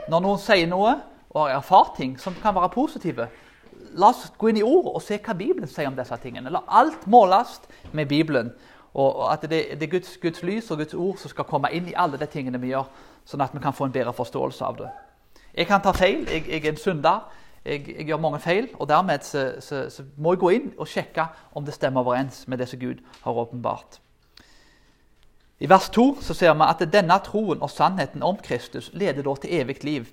Når 0.10 0.22
noen 0.22 0.42
sier 0.42 0.68
noe, 0.70 0.96
og 1.36 1.42
har 1.42 1.58
erfart 1.58 1.98
ting 1.98 2.16
som 2.20 2.36
kan 2.42 2.56
være 2.56 2.70
positive. 2.70 3.28
La 3.96 4.12
oss 4.12 4.28
gå 4.38 4.52
inn 4.52 4.60
i 4.60 4.66
ordet 4.66 4.94
og 4.96 5.04
se 5.04 5.18
hva 5.24 5.36
Bibelen 5.38 5.70
sier 5.72 5.88
om 5.90 5.96
disse 5.98 6.18
tingene. 6.24 6.52
La 6.52 6.64
alt 6.82 7.08
måles 7.08 7.58
med 7.96 8.10
Bibelen. 8.12 8.52
Og 8.96 9.26
at 9.28 9.44
det, 9.44 9.80
det 9.80 9.88
er 9.88 9.92
Guds, 9.92 10.18
Guds, 10.22 10.44
lys 10.44 10.72
og 10.72 10.80
Guds 10.80 10.94
ord 10.94 11.18
som 11.20 11.32
skal 11.32 11.48
komme 11.50 11.72
inn 11.76 11.90
i 11.92 11.98
alle 12.00 12.20
de 12.20 12.28
tingene 12.32 12.62
vi 12.62 12.72
gjør, 12.72 12.88
sånn 13.28 13.44
at 13.44 13.56
vi 13.56 13.64
kan 13.64 13.76
få 13.76 13.90
en 13.90 13.96
bedre 13.96 14.14
forståelse 14.16 14.68
av 14.68 14.78
det. 14.80 14.92
Jeg 15.56 15.68
kan 15.68 15.84
ta 15.84 15.92
feil. 15.96 16.24
Jeg, 16.32 16.46
jeg 16.48 16.64
er 16.64 16.72
en 16.72 16.80
synder. 16.80 17.26
jeg, 17.66 17.84
jeg, 17.90 18.06
gjør 18.08 18.22
mange 18.22 18.40
feil, 18.40 18.70
og 18.80 18.88
dermed 18.90 19.24
så, 19.24 19.46
så, 19.60 19.90
så, 19.90 20.04
må 20.18 20.36
jeg 20.36 20.40
gå 20.40 20.50
inn 20.56 20.74
og 20.78 20.88
sjekke 20.88 21.28
om 21.56 21.66
det 21.66 21.74
stemmer 21.74 22.06
overens 22.06 22.46
med 22.48 22.62
det 22.62 22.70
som 22.70 22.80
Gud 22.80 23.02
har 23.24 23.40
åpenbart. 23.44 24.00
I 25.60 25.70
vers 25.72 25.90
2 25.90 26.22
så 26.22 26.36
ser 26.36 26.54
vi 26.54 26.68
at 26.68 26.84
denne 26.92 27.16
troen 27.24 27.64
og 27.64 27.72
sannheten 27.72 28.24
om 28.24 28.38
Kristus 28.44 28.92
leder 28.94 29.24
da 29.24 29.36
til 29.40 29.56
evig 29.60 29.84
liv. 29.84 30.12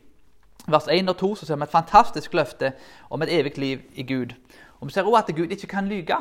Vers 0.68 0.86
1 0.86 1.08
og 1.08 1.16
2 1.16 1.34
så 1.34 1.46
ser 1.46 1.58
vi 1.58 1.66
et 1.66 1.72
fantastisk 1.72 2.34
løfte 2.34 2.72
om 3.10 3.22
et 3.22 3.32
evig 3.34 3.58
liv 3.58 3.80
i 3.94 4.02
Gud. 4.06 4.34
Og 4.80 4.86
Vi 4.86 4.92
ser 4.92 5.02
også 5.02 5.24
at 5.28 5.36
Gud 5.36 5.50
ikke 5.50 5.66
kan 5.66 5.88
lyge. 5.88 6.16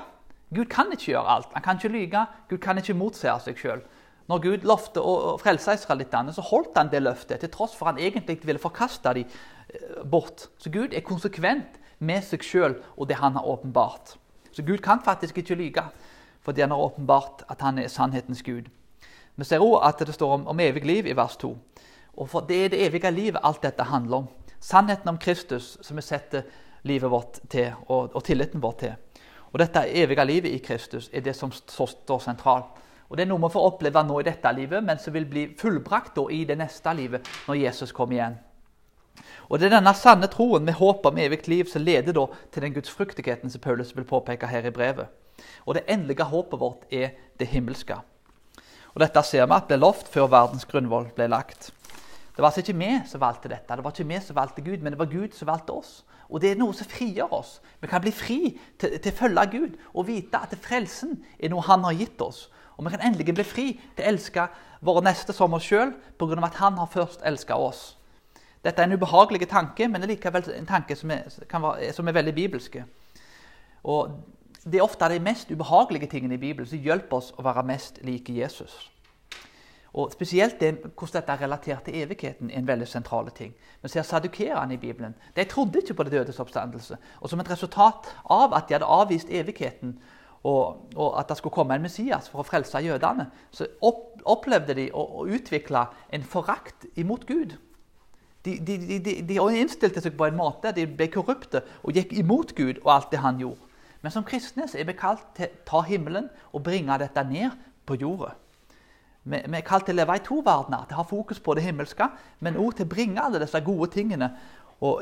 Gud 0.56 0.66
kan 0.66 0.86
ikke 0.92 1.04
gjøre 1.04 1.30
alt. 1.36 1.48
Han 1.54 1.64
kan 1.64 1.76
ikke 1.76 1.98
lyge. 1.98 2.26
Gud 2.50 2.58
kan 2.58 2.78
ikke 2.78 2.94
motse 2.94 3.30
seg 3.46 3.58
sjøl. 3.58 3.82
Når 4.28 4.42
Gud 4.42 4.66
lovte 4.68 5.02
å 5.02 5.38
frelse 5.42 5.74
israelittene, 5.76 6.34
så 6.34 6.42
holdt 6.42 6.78
han 6.78 6.90
det 6.92 7.02
løftet, 7.02 7.40
til 7.40 7.50
tross 7.52 7.76
for 7.76 7.90
han 7.90 8.00
egentlig 8.00 8.40
ville 8.46 8.62
forkaste 8.62 9.14
dem 9.14 9.26
eh, 9.28 10.04
bort. 10.12 10.48
Så 10.58 10.72
Gud 10.72 10.94
er 10.94 11.06
konsekvent 11.06 11.80
med 12.00 12.24
seg 12.24 12.44
sjøl 12.44 12.78
og 12.98 13.10
det 13.10 13.20
han 13.22 13.36
har 13.36 13.48
åpenbart. 13.48 14.16
Så 14.52 14.64
Gud 14.64 14.78
kan 14.78 15.02
faktisk 15.04 15.38
ikke 15.38 15.56
lyge, 15.56 15.84
fordi 16.42 16.62
han 16.62 16.72
har 16.72 16.78
åpenbart 16.78 17.44
at 17.50 17.62
han 17.62 17.80
er 17.80 17.88
sannhetens 17.88 18.44
Gud. 18.44 18.70
Vi 19.36 19.44
ser 19.44 19.60
også 19.60 19.84
at 19.88 20.08
det 20.08 20.16
står 20.16 20.34
om, 20.34 20.48
om 20.48 20.60
evig 20.60 20.86
liv 20.86 21.08
i 21.08 21.16
vers 21.18 21.38
2. 21.38 21.56
Og 22.22 22.30
for 22.30 22.46
Det 22.46 22.66
er 22.66 22.70
det 22.70 22.84
evige 22.86 23.12
livet 23.12 23.42
alt 23.44 23.64
dette 23.64 23.84
handler 23.84 24.18
om. 24.18 24.28
Sannheten 24.60 25.10
om 25.10 25.18
Kristus 25.18 25.78
som 25.82 25.98
vi 25.98 26.04
setter 26.06 26.44
livet 26.84 27.10
vårt 27.10 27.40
til, 27.50 27.74
og, 27.88 28.16
og 28.16 28.24
tilliten 28.24 28.62
vår 28.62 28.76
til. 28.80 28.94
Og 29.52 29.60
Dette 29.60 29.88
evige 29.90 30.26
livet 30.26 30.54
i 30.54 30.62
Kristus 30.62 31.10
er 31.14 31.22
det 31.26 31.36
som 31.36 31.52
står 31.52 32.20
sentralt. 32.20 32.78
Og 33.10 33.18
Det 33.18 33.26
er 33.26 33.32
noe 33.32 33.42
vi 33.42 33.52
får 33.52 33.66
oppleve 33.72 34.04
nå 34.04 34.20
i 34.20 34.24
dette 34.24 34.54
livet, 34.56 34.84
men 34.84 35.00
som 35.00 35.14
vil 35.14 35.26
bli 35.26 35.48
fullbrakt 35.60 36.22
i 36.32 36.46
det 36.46 36.58
neste 36.58 36.94
livet 36.94 37.28
når 37.48 37.56
Jesus 37.56 37.92
kommer 37.92 38.16
igjen. 38.16 38.38
Og 39.50 39.60
Det 39.60 39.66
er 39.66 39.76
denne 39.76 39.94
sanne 39.94 40.30
troen 40.32 40.64
med 40.64 40.78
håp 40.78 41.06
om 41.06 41.18
evig 41.18 41.48
liv 41.48 41.66
som 41.66 41.82
leder 41.82 42.14
da 42.14 42.28
til 42.52 42.62
den 42.62 42.74
gudsfryktigheten 42.74 43.50
som 43.50 43.62
Paulus 43.62 43.96
vil 43.98 44.06
påpeke 44.06 44.48
her 44.48 44.66
i 44.66 44.72
brevet. 44.72 45.08
Og 45.66 45.76
Det 45.76 45.84
endelige 45.88 46.24
håpet 46.24 46.60
vårt 46.60 46.86
er 46.94 47.18
det 47.40 47.48
himmelske. 47.48 47.98
Og 48.94 49.00
Dette 49.00 49.24
ser 49.24 49.46
vi 49.46 49.58
at 49.58 49.68
ble 49.68 49.82
lovt 49.82 50.08
før 50.08 50.30
verdens 50.32 50.66
grunnvoll 50.66 51.12
ble 51.16 51.28
lagt. 51.28 51.72
Det 52.32 52.40
var 52.40 52.48
altså 52.48 52.62
ikke 52.64 52.80
vi 52.80 52.92
som 53.06 53.22
valgte 53.22 53.50
dette, 53.52 53.76
det 53.76 53.84
var 53.84 53.92
ikke 53.92 54.08
vi 54.08 54.20
som 54.24 54.36
valgte 54.36 54.64
Gud, 54.64 54.78
men 54.80 54.94
det 54.94 55.00
var 55.00 55.12
Gud 55.12 55.36
som 55.36 55.48
valgte 55.48 55.76
oss. 55.76 56.06
Og 56.32 56.42
det 56.42 56.52
er 56.52 56.60
noe 56.60 56.74
som 56.74 56.88
frigjør 56.88 57.34
oss. 57.36 57.58
Vi 57.82 57.90
kan 57.92 58.02
bli 58.02 58.12
fri 58.16 58.40
til, 58.80 58.96
til 59.04 59.12
å 59.12 59.18
følge 59.18 59.46
Gud 59.52 59.74
og 59.92 60.08
vite 60.08 60.40
at 60.40 60.56
frelsen 60.64 61.18
er 61.40 61.52
noe 61.52 61.66
Han 61.68 61.84
har 61.84 61.98
gitt 62.00 62.22
oss. 62.24 62.46
Og 62.78 62.86
vi 62.86 62.94
kan 62.94 63.04
endelig 63.04 63.36
bli 63.36 63.44
fri 63.44 63.66
til 63.98 64.06
å 64.06 64.12
elske 64.14 64.46
våre 64.82 65.04
neste 65.06 65.36
som 65.36 65.54
oss 65.54 65.68
sjøl 65.68 65.92
pga. 66.18 66.40
at 66.46 66.62
Han 66.64 66.80
har 66.80 66.88
først 66.88 67.22
elsket 67.26 67.56
oss. 67.56 67.98
Dette 68.64 68.82
er 68.82 68.88
en 68.88 68.94
ubehagelig 68.94 69.50
tanke, 69.50 69.88
men 69.88 70.02
det 70.02 70.08
er 70.10 70.16
likevel 70.16 70.52
en 70.56 70.66
tanke 70.70 70.96
som 70.96 71.12
er, 71.12 71.28
være, 71.52 71.94
som 71.94 72.08
er 72.08 72.14
veldig 72.14 72.36
bibelske. 72.36 72.86
Og 73.84 74.22
Det 74.64 74.78
er 74.78 74.84
ofte 74.84 75.08
de 75.10 75.20
mest 75.20 75.50
ubehagelige 75.50 76.08
tingene 76.08 76.36
i 76.36 76.38
Bibelen 76.38 76.68
som 76.70 76.78
hjelper 76.78 77.18
oss 77.18 77.32
å 77.34 77.42
være 77.42 77.64
mest 77.66 77.98
like 78.06 78.30
Jesus. 78.30 78.92
Og 79.94 80.12
Spesielt 80.12 80.60
det, 80.60 80.78
hvordan 80.98 81.20
dette 81.20 81.32
er 81.32 81.42
relatert 81.42 81.84
til 81.84 81.96
evigheten, 81.96 82.50
er 82.50 82.60
en 82.60 82.68
veldig 82.68 82.88
sentral 82.88 83.30
ting. 83.36 83.54
Vi 83.82 83.90
ser 83.90 84.02
sadukerene 84.08 84.74
i 84.74 84.78
Bibelen. 84.78 85.16
De 85.36 85.44
trodde 85.44 85.82
ikke 85.82 85.94
på 85.94 86.04
det 86.04 86.12
dødes 86.12 86.40
oppstandelse. 86.40 86.98
Og 87.20 87.30
Som 87.30 87.40
et 87.40 87.52
resultat 87.52 88.08
av 88.30 88.54
at 88.54 88.70
de 88.70 88.74
hadde 88.74 88.86
avvist 88.86 89.30
evigheten, 89.30 90.00
og, 90.44 90.88
og 90.96 91.20
at 91.20 91.30
det 91.30 91.38
skulle 91.38 91.54
komme 91.54 91.76
en 91.76 91.82
Messias 91.82 92.30
for 92.30 92.42
å 92.42 92.46
frelse 92.48 92.80
jødene, 92.82 93.28
så 93.52 93.68
opp, 93.82 94.22
opplevde 94.26 94.74
de 94.74 94.88
å, 94.94 95.04
å, 95.22 95.26
utvikle 95.30 95.86
en 96.10 96.24
forakt 96.24 96.88
imot 96.96 97.28
Gud. 97.30 97.58
De, 98.46 98.56
de, 98.58 98.78
de, 99.00 99.16
de, 99.22 99.38
innstilte 99.38 100.02
seg 100.02 100.16
på 100.18 100.26
en 100.26 100.40
måte, 100.40 100.72
de 100.74 100.88
ble 100.88 101.12
korrupte 101.14 101.62
og 101.84 101.94
gikk 101.94 102.16
imot 102.18 102.56
Gud 102.58 102.80
og 102.82 102.90
alt 102.96 103.12
det 103.12 103.22
han 103.22 103.38
gjorde. 103.38 103.68
Men 104.02 104.14
som 104.16 104.26
kristne 104.26 104.66
er 104.66 104.88
vi 104.88 104.98
kalt 104.98 105.28
til 105.38 105.46
å 105.46 105.66
ta 105.68 105.84
himmelen 105.86 106.32
og 106.50 106.64
bringe 106.66 106.98
dette 106.98 107.22
ned 107.28 107.54
på 107.86 108.00
jorda. 108.02 108.34
Vi, 109.24 109.38
er 109.38 109.62
kalt 109.66 109.86
til 109.86 109.94
å 109.94 110.02
leve 110.02 110.18
i 110.18 110.24
to 110.26 110.40
verdener, 110.46 110.88
til 110.88 110.98
å 110.98 111.04
ha 111.04 111.08
fokus 111.08 111.40
på 111.40 111.54
det 111.54 111.66
himmelske, 111.66 112.08
men 112.42 112.58
òg 112.58 112.76
til 112.78 112.88
å 112.88 112.90
bringe 112.90 113.22
alle 113.22 113.42
disse 113.42 113.62
gode 113.62 113.92
tingene 113.94 114.32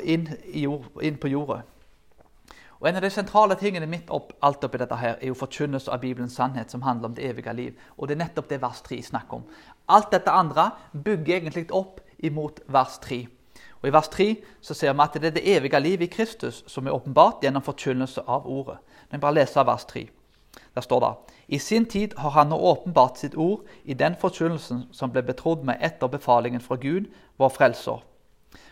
inn, 0.03 0.27
jord, 0.59 0.89
inn, 1.01 1.19
på 1.19 1.31
jorda. 1.31 1.61
Og 2.79 2.87
En 2.87 2.95
av 2.95 3.03
de 3.03 3.09
sentrale 3.11 3.55
tingene 3.59 3.87
midt 3.87 4.11
opp, 4.11 4.33
alt 4.43 4.63
oppi 4.63 4.79
dette 4.79 4.95
her, 4.95 5.17
er 5.19 5.27
jo 5.27 5.39
forkynnelse 5.39 5.91
av 5.91 5.99
Bibelens 5.99 6.35
sannhet, 6.35 6.71
som 6.71 6.81
handler 6.81 7.09
om 7.09 7.15
det 7.15 7.25
evige 7.27 7.53
liv. 7.53 7.79
Og 7.97 8.07
Det 8.07 8.15
er 8.15 8.23
nettopp 8.23 8.49
det 8.49 8.61
vers 8.61 8.81
3 8.81 9.01
snakker 9.03 9.39
om. 9.39 9.43
Alt 9.87 10.11
dette 10.11 10.31
andre 10.31 10.71
bygger 10.93 11.35
egentlig 11.35 11.71
opp 11.71 11.99
imot 12.19 12.59
vers 12.67 12.99
3. 12.99 13.27
Og 13.81 13.87
I 13.87 13.91
vers 13.91 14.07
3 14.07 14.35
så 14.61 14.73
ser 14.73 14.93
vi 14.93 15.03
at 15.03 15.13
det 15.13 15.25
er 15.25 15.35
det 15.35 15.57
evige 15.57 15.79
livet 15.79 16.07
i 16.07 16.13
Kristus 16.13 16.63
som 16.67 16.87
er 16.87 16.95
åpenbart 16.95 17.43
gjennom 17.43 17.63
forkynnelse 17.63 18.21
av 18.27 18.47
ordet. 18.47 18.77
Men 19.11 19.19
bare 19.19 19.39
leser 19.39 19.63
vers 19.63 19.85
3. 19.85 20.09
Der 20.75 20.81
står 20.81 20.99
det 20.99 21.38
i 21.49 21.57
sin 21.59 21.85
tid 21.85 22.13
har 22.17 22.29
han 22.29 22.51
nå 22.53 22.57
åpenbart 22.61 23.17
sitt 23.17 23.33
ord 23.35 23.65
i 23.83 23.95
den 23.97 24.13
forkynnelsen 24.21 24.83
som 24.93 25.09
ble 25.09 25.23
betrodd 25.25 25.63
med 25.65 25.81
etter 25.81 26.07
befalingen 26.07 26.61
fra 26.61 26.77
Gud, 26.77 27.07
vår 27.41 27.49
frelser. 27.55 28.03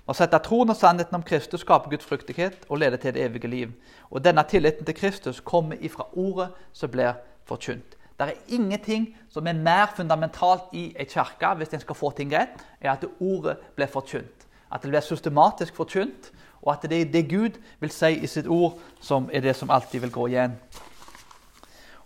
Å 0.08 0.14
sette 0.16 0.38
troen 0.46 0.70
og 0.70 0.78
sannheten 0.78 1.18
om 1.18 1.26
Kristus 1.26 1.64
skaper 1.66 1.90
Guds 1.90 2.06
fruktighet 2.06 2.68
og 2.70 2.78
leder 2.84 3.02
til 3.02 3.16
det 3.16 3.24
evige 3.26 3.50
liv. 3.50 3.72
Og 4.14 4.22
denne 4.22 4.44
tilliten 4.46 4.86
til 4.86 4.96
Kristus 4.96 5.42
kommer 5.42 5.82
ifra 5.82 6.06
ordet 6.14 6.52
som 6.72 6.92
blir 6.94 7.18
forkynt. 7.50 7.98
Det 8.18 8.28
er 8.30 8.54
ingenting 8.54 9.10
som 9.30 9.48
er 9.48 9.58
mer 9.58 9.90
fundamentalt 9.98 10.70
i 10.74 10.92
ei 10.98 11.06
kirke 11.10 11.54
hvis 11.58 11.74
en 11.74 11.82
skal 11.82 11.98
få 11.98 12.12
ting 12.18 12.32
rett, 12.34 12.62
er 12.82 12.94
at 12.94 13.06
ordet 13.20 13.58
blir 13.76 13.90
forkynt. 13.90 14.46
At 14.72 14.84
det 14.86 14.94
blir 14.94 15.06
systematisk 15.06 15.76
forkynt, 15.76 16.32
og 16.62 16.76
at 16.76 16.86
det 16.90 17.02
er 17.02 17.12
det 17.12 17.30
Gud 17.30 17.58
vil 17.80 17.94
si 17.94 18.14
i 18.22 18.30
sitt 18.30 18.48
ord, 18.48 18.78
som 19.02 19.30
er 19.34 19.42
det 19.42 19.56
som 19.56 19.70
alltid 19.70 20.06
vil 20.06 20.14
gå 20.14 20.28
igjen. 20.30 20.58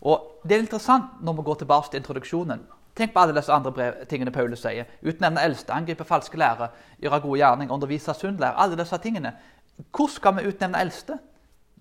Og 0.01 0.27
Det 0.43 0.55
er 0.55 0.63
interessant 0.63 1.21
når 1.21 1.33
vi 1.33 1.41
går 1.45 1.55
tilbake 1.55 1.91
til 1.91 1.99
introduksjonen. 2.01 2.61
Tenk 2.95 3.13
på 3.13 3.19
alle 3.19 3.35
disse 3.35 3.53
andre 3.53 3.71
brev, 3.71 4.05
tingene 4.09 4.31
Paulus 4.31 4.59
sier. 4.65 4.87
Utnevne 5.05 5.43
eldste, 5.45 5.71
angripe 5.73 6.03
falske 6.03 6.37
lærere, 6.37 6.71
gjøre 6.99 7.19
gode 7.21 7.37
gjerninger, 7.39 7.73
undervise 7.73 8.13
sunn 8.13 8.39
lærer, 8.39 8.57
Alle 8.57 8.77
disse 8.77 8.97
tingene. 8.97 9.33
Hvordan 9.91 10.09
skal 10.15 10.35
vi 10.37 10.47
utnevne 10.47 10.81
eldste? 10.81 11.19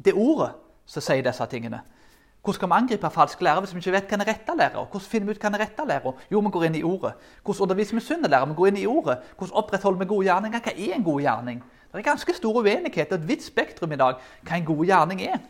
Det 0.04 0.12
er 0.12 0.20
ordet 0.20 0.52
som 0.86 1.02
sier 1.02 1.22
disse 1.22 1.46
tingene. 1.46 1.80
Hvordan 2.42 2.54
skal 2.54 2.68
vi 2.68 2.74
angripe 2.74 3.10
falsk 3.10 3.42
lærere 3.42 3.60
hvis 3.60 3.74
vi 3.74 3.78
ikke 3.78 3.92
vet 3.92 4.12
hva 4.12 4.20
er 4.20 4.28
rette 4.28 4.56
lærer? 4.56 4.84
Hvordan 4.84 5.08
finner 5.10 5.26
vi 5.26 5.32
ut 5.32 5.42
hva 5.42 5.50
er 5.50 5.60
rette 5.60 5.84
lærer? 5.88 6.22
Jo, 6.30 6.40
vi 6.40 6.50
går 6.50 6.64
inn 6.64 6.78
i 6.78 6.82
ordet. 6.82 7.12
Hvordan 7.44 7.62
underviser 7.62 7.94
vi 7.94 8.00
sunn 8.00 8.22
lære? 8.22 8.48
Vi 8.48 8.54
går 8.54 8.66
inn 8.70 8.76
i 8.80 8.86
ordet. 8.86 9.18
Hvordan 9.36 9.56
opprettholder 9.62 9.98
vi 9.98 10.08
gode 10.12 10.26
gjerninger? 10.28 10.60
Hva 10.60 10.72
er 10.72 10.94
en 10.94 11.04
god 11.04 11.20
gjerning? 11.20 11.62
Det 11.90 11.98
er 11.98 12.06
ganske 12.06 12.34
stor 12.34 12.60
uenighet 12.62 13.12
og 13.12 13.18
et 13.18 13.28
vidt 13.28 13.44
spektrum 13.44 13.92
i 13.92 13.98
dag 13.98 14.14
hva 14.46 14.56
en 14.56 14.64
god 14.64 14.84
gjerning 14.86 15.22
er. 15.26 15.40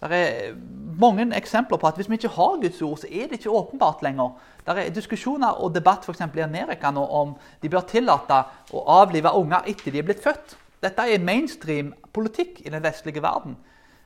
Det 0.00 0.16
er 0.16 0.54
mange 1.00 1.26
eksempler 1.36 1.76
på 1.76 1.88
at 1.88 1.98
hvis 1.98 2.08
vi 2.08 2.16
ikke 2.16 2.32
har 2.32 2.60
Guds 2.62 2.82
ord, 2.82 2.98
så 3.02 3.08
er 3.10 3.28
det 3.28 3.38
ikke 3.38 3.52
åpenbart 3.52 4.02
lenger. 4.02 4.30
Det 4.64 4.76
er 4.78 4.94
diskusjoner 4.96 5.60
og 5.60 5.74
debatt 5.74 6.04
for 6.04 6.16
i 6.16 6.40
Amerika 6.40 6.90
nå 6.90 7.04
om 7.04 7.34
de 7.62 7.68
bør 7.68 7.84
tillate 7.88 8.42
å 8.72 8.84
avlive 9.00 9.32
unger 9.36 9.68
etter 9.68 9.92
de 9.92 9.98
er 9.98 10.08
blitt 10.08 10.22
født. 10.24 10.56
Dette 10.80 11.04
er 11.04 11.20
mainstream 11.20 11.92
politikk 12.12 12.62
i 12.64 12.70
den 12.70 12.82
vestlige 12.82 13.22
verden. 13.22 13.56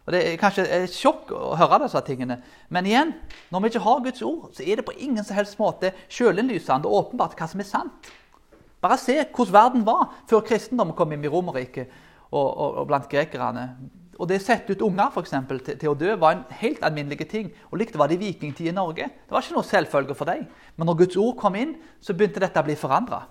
Og 0.07 0.13
Det 0.13 0.21
er 0.21 0.37
kanskje 0.37 0.67
et 0.69 0.93
sjokk 0.93 1.31
å 1.33 1.55
høre 1.57 1.85
disse 1.87 2.01
tingene. 2.05 2.41
Men 2.69 2.87
igjen, 2.87 3.15
når 3.51 3.61
vi 3.61 3.71
ikke 3.71 3.85
har 3.87 4.03
Guds 4.05 4.23
ord, 4.23 4.51
så 4.53 4.67
er 4.67 4.77
det 4.77 4.85
på 4.85 4.99
ingen 4.99 5.25
som 5.25 5.37
helst 5.37 5.59
måte 5.59 5.95
sjølinnlysende 6.13 6.91
og 6.91 7.07
åpenbart 7.07 7.39
hva 7.39 7.49
som 7.49 7.63
er 7.63 7.71
sant. 7.71 8.11
Bare 8.85 8.99
se 9.01 9.17
hvordan 9.23 9.55
verden 9.55 9.87
var 9.87 10.11
før 10.29 10.45
kristendommen 10.45 10.97
kom 10.97 11.15
inn 11.15 11.25
i 11.25 11.31
Romerriket 11.31 11.89
og, 12.35 12.45
og, 12.45 12.83
og 12.83 12.89
blant 12.91 13.09
grekerne 13.09 13.69
og 14.18 14.28
det 14.30 14.40
å 14.40 14.44
sette 14.44 14.75
ut 14.75 14.83
unger 14.87 15.12
for 15.14 15.25
eksempel, 15.25 15.61
til, 15.64 15.78
til, 15.80 15.90
å 15.90 15.99
dø 15.99 16.14
var 16.21 16.37
en 16.37 16.44
helt 16.61 16.83
alminnelig 16.87 17.26
ting. 17.30 17.52
Og 17.71 17.78
likt 17.80 17.97
var 17.99 18.11
det 18.11 18.18
i 18.18 18.26
vikingtid 18.26 18.71
i 18.71 18.75
Norge. 18.75 19.09
Det 19.11 19.35
var 19.35 19.42
ikke 19.42 19.56
noe 19.56 19.68
selvfølge 19.68 20.16
for 20.18 20.30
dem. 20.30 20.47
Men 20.76 20.90
når 20.90 21.00
Guds 21.02 21.18
ord 21.21 21.37
kom 21.40 21.59
inn, 21.59 21.76
så 22.00 22.14
begynte 22.14 22.42
dette 22.42 22.61
å 22.61 22.66
bli 22.66 22.76
forandra. 22.78 23.25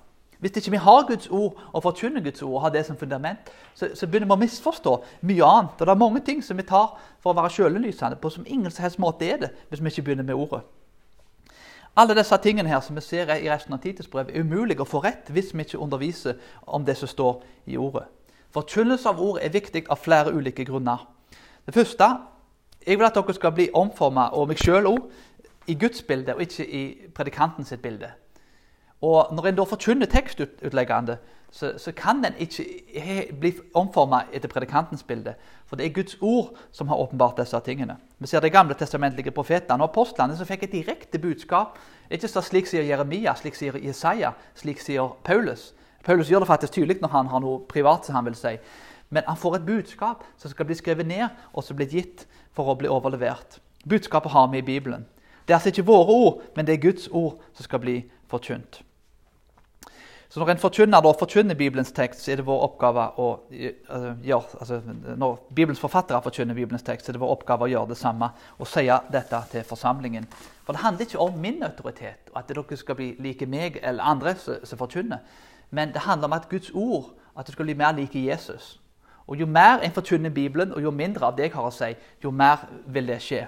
Hvis 0.43 0.57
ikke 0.59 0.73
vi 0.73 0.83
har 0.83 1.05
Guds 1.07 1.29
ord 1.31 1.59
og 1.71 1.83
forkynner 1.85 2.23
Guds 2.23 2.41
ord 2.43 2.57
og 2.57 2.61
har 2.65 2.71
det 2.75 2.81
som 2.85 2.97
fundament, 2.99 3.51
så, 3.73 3.87
så, 3.95 4.07
begynner 4.07 4.27
vi 4.27 4.35
å 4.35 4.41
misforstå 4.41 4.95
mye 5.23 5.47
annet. 5.47 5.77
Og 5.79 5.87
det 5.87 5.93
er 5.93 6.01
mange 6.01 6.23
ting 6.27 6.41
som 6.43 6.59
vi 6.59 6.65
tar 6.67 6.97
for 7.23 7.31
å 7.31 7.37
være 7.37 7.53
sjølinnlysende, 7.55 8.19
på 8.19 8.31
som 8.33 8.43
ingen 8.43 8.71
som 8.71 8.83
helst 8.83 8.99
måte 8.99 9.29
er 9.29 9.39
det 9.45 9.53
hvis 9.69 9.79
vi 9.79 9.93
ikke 9.93 10.09
begynner 10.09 10.27
med 10.27 10.35
ordet. 10.35 10.65
Alle 11.95 12.17
disse 12.17 12.37
tingene 12.43 12.73
her 12.73 12.81
som 12.83 12.97
vi 12.97 13.05
ser 13.05 13.31
i 13.37 13.47
resten 13.47 13.75
av 13.75 13.79
Titus 13.79 14.09
er 14.11 14.35
umulig 14.35 14.79
å 14.81 14.89
få 14.89 14.99
rett 15.05 15.29
hvis 15.31 15.53
vi 15.53 15.63
ikke 15.63 15.79
underviser 15.79 16.35
om 16.65 16.83
det 16.83 16.97
som 16.97 17.07
står 17.07 17.43
i 17.69 17.77
ordet. 17.77 18.03
Forkynnelse 18.53 19.09
av 19.09 19.21
ord 19.21 19.39
er 19.41 19.53
viktig 19.53 19.85
av 19.89 19.97
flere 20.01 20.33
ulike 20.33 20.65
grunner. 20.65 21.07
Det 21.65 21.73
første 21.73 22.09
jeg 22.85 22.99
vil 22.99 23.07
at 23.07 23.15
dere 23.15 23.33
skal 23.33 23.53
bli 23.55 23.69
omforma, 23.73 24.27
og 24.35 24.49
meg 24.51 24.59
sjøl 24.59 24.89
òg, 24.89 25.05
i 25.71 25.75
Guds 25.79 26.01
bilde 26.03 26.33
og 26.35 26.41
ikke 26.43 26.65
i 26.67 26.81
predikantens 27.15 27.73
bilde. 27.81 28.09
Og 29.01 29.35
Når 29.35 29.47
en 29.47 29.55
da 29.55 29.63
forkynner 29.63 30.05
tekstutleggende, 30.05 31.17
så, 31.51 31.73
så, 31.77 31.91
kan 31.91 32.23
den 32.23 32.33
ikke 32.39 33.27
bli 33.39 33.53
omforma 33.73 34.23
etter 34.33 34.49
predikantens 34.49 35.03
bilde. 35.03 35.35
For 35.65 35.75
det 35.75 35.85
er 35.85 35.93
Guds 35.93 36.17
ord 36.21 36.57
som 36.71 36.87
har 36.87 36.97
åpenbart 36.97 37.37
disse 37.37 37.59
tingene. 37.65 37.97
Vi 38.19 38.27
ser 38.27 38.39
de 38.39 38.49
gamle 38.49 38.73
testamentlige 38.73 39.31
profetene 39.31 39.83
og 39.83 39.91
apostlene 39.91 40.37
som 40.37 40.49
fikk 40.49 40.63
et 40.63 40.71
direkte 40.71 41.19
budskap. 41.19 41.77
Ikke 42.09 42.27
så 42.27 42.41
slik 42.41 42.65
sier 42.67 42.83
Jeremia, 42.83 43.35
slik 43.35 43.55
sier 43.55 43.77
Jesaja, 43.77 44.33
slik 44.55 44.81
sier 44.81 45.13
Paulus. 45.23 45.73
Paulus 46.03 46.29
gjør 46.31 46.43
det 46.43 46.51
faktisk 46.51 46.73
tydelig 46.75 46.99
når 47.01 47.13
han 47.13 47.31
har 47.31 47.43
noe 47.43 47.63
privat 47.69 48.05
som 48.05 48.17
han 48.17 48.27
vil 48.27 48.37
si. 48.37 48.57
Men 49.13 49.27
han 49.27 49.37
får 49.39 49.59
et 49.59 49.67
budskap 49.67 50.23
som 50.41 50.51
skal 50.51 50.67
bli 50.67 50.77
skrevet 50.77 51.07
ned 51.07 51.27
og 51.53 51.63
som 51.63 51.77
blir 51.77 51.91
gitt 51.91 52.25
for 52.55 52.69
å 52.69 52.77
bli 52.79 52.91
overlevert. 52.91 53.59
Budskapet 53.87 54.31
har 54.31 54.49
vi 54.51 54.61
i 54.63 54.65
Bibelen. 54.65 55.05
Det 55.45 55.53
er 55.53 55.59
altså 55.59 55.73
ikke 55.73 55.87
våre 55.87 56.15
ord, 56.15 56.41
men 56.55 56.65
det 56.65 56.75
er 56.75 56.85
Guds 56.85 57.09
ord 57.11 57.39
som 57.53 57.67
skal 57.67 57.81
bli 57.83 57.97
forkynt. 58.31 58.81
Så 60.33 60.39
Når 60.39 60.49
en 60.49 60.57
forkynner 60.57 61.01
da 61.05 61.11
forkynner 61.13 61.53
Bibelens 61.53 61.91
tekst, 61.93 62.23
så 62.23 62.31
er 62.31 62.39
det 62.39 62.45
vår 62.47 62.63
oppgave 62.65 63.03
å 63.21 63.27
uh, 63.37 64.07
gjøre 64.25 64.61
altså 64.63 64.79
Når 65.21 65.35
Bibelens 65.53 65.81
forfattere 65.83 66.23
forkynner 66.25 66.57
Bibelens 66.57 66.81
tekst, 66.83 67.05
så 67.05 67.11
er 67.11 67.19
det 67.19 67.21
vår 67.21 67.35
oppgave 67.35 67.67
å 67.67 67.69
gjøre 67.69 67.91
det 67.91 67.97
samme 67.99 68.31
og 68.57 68.65
si 68.67 68.87
dette 69.13 69.41
til 69.51 69.67
forsamlingen. 69.67 70.25
For 70.65 70.73
Det 70.73 70.81
handler 70.81 71.05
ikke 71.05 71.21
om 71.21 71.37
min 71.37 71.61
autoritet, 71.63 72.31
og 72.31 72.39
at 72.41 72.49
dere 72.49 72.77
skal 72.81 72.97
bli 72.97 73.11
like 73.21 73.45
meg 73.45 73.77
eller 73.83 74.09
andre 74.09 74.33
som 74.41 74.79
forkynner. 74.79 75.21
Men 75.73 75.93
det 75.93 76.05
handler 76.05 76.29
om 76.29 76.35
at 76.37 76.49
Guds 76.49 76.71
ord 76.73 77.13
at 77.37 77.47
du 77.47 77.51
skal 77.51 77.65
bli 77.65 77.73
mer 77.73 77.95
like 77.97 78.25
Jesus. 78.25 78.79
Og 79.27 79.39
Jo 79.39 79.45
mer 79.45 79.79
en 79.79 79.91
fortynner 79.91 80.29
Bibelen, 80.29 80.73
og 80.73 80.83
jo 80.83 80.91
mindre 80.91 81.25
av 81.25 81.37
det 81.37 81.47
jeg 81.47 81.53
har 81.55 81.65
å 81.65 81.71
si, 81.73 81.93
jo 82.23 82.31
mer 82.31 82.67
vil 82.85 83.07
det 83.07 83.21
skje. 83.23 83.47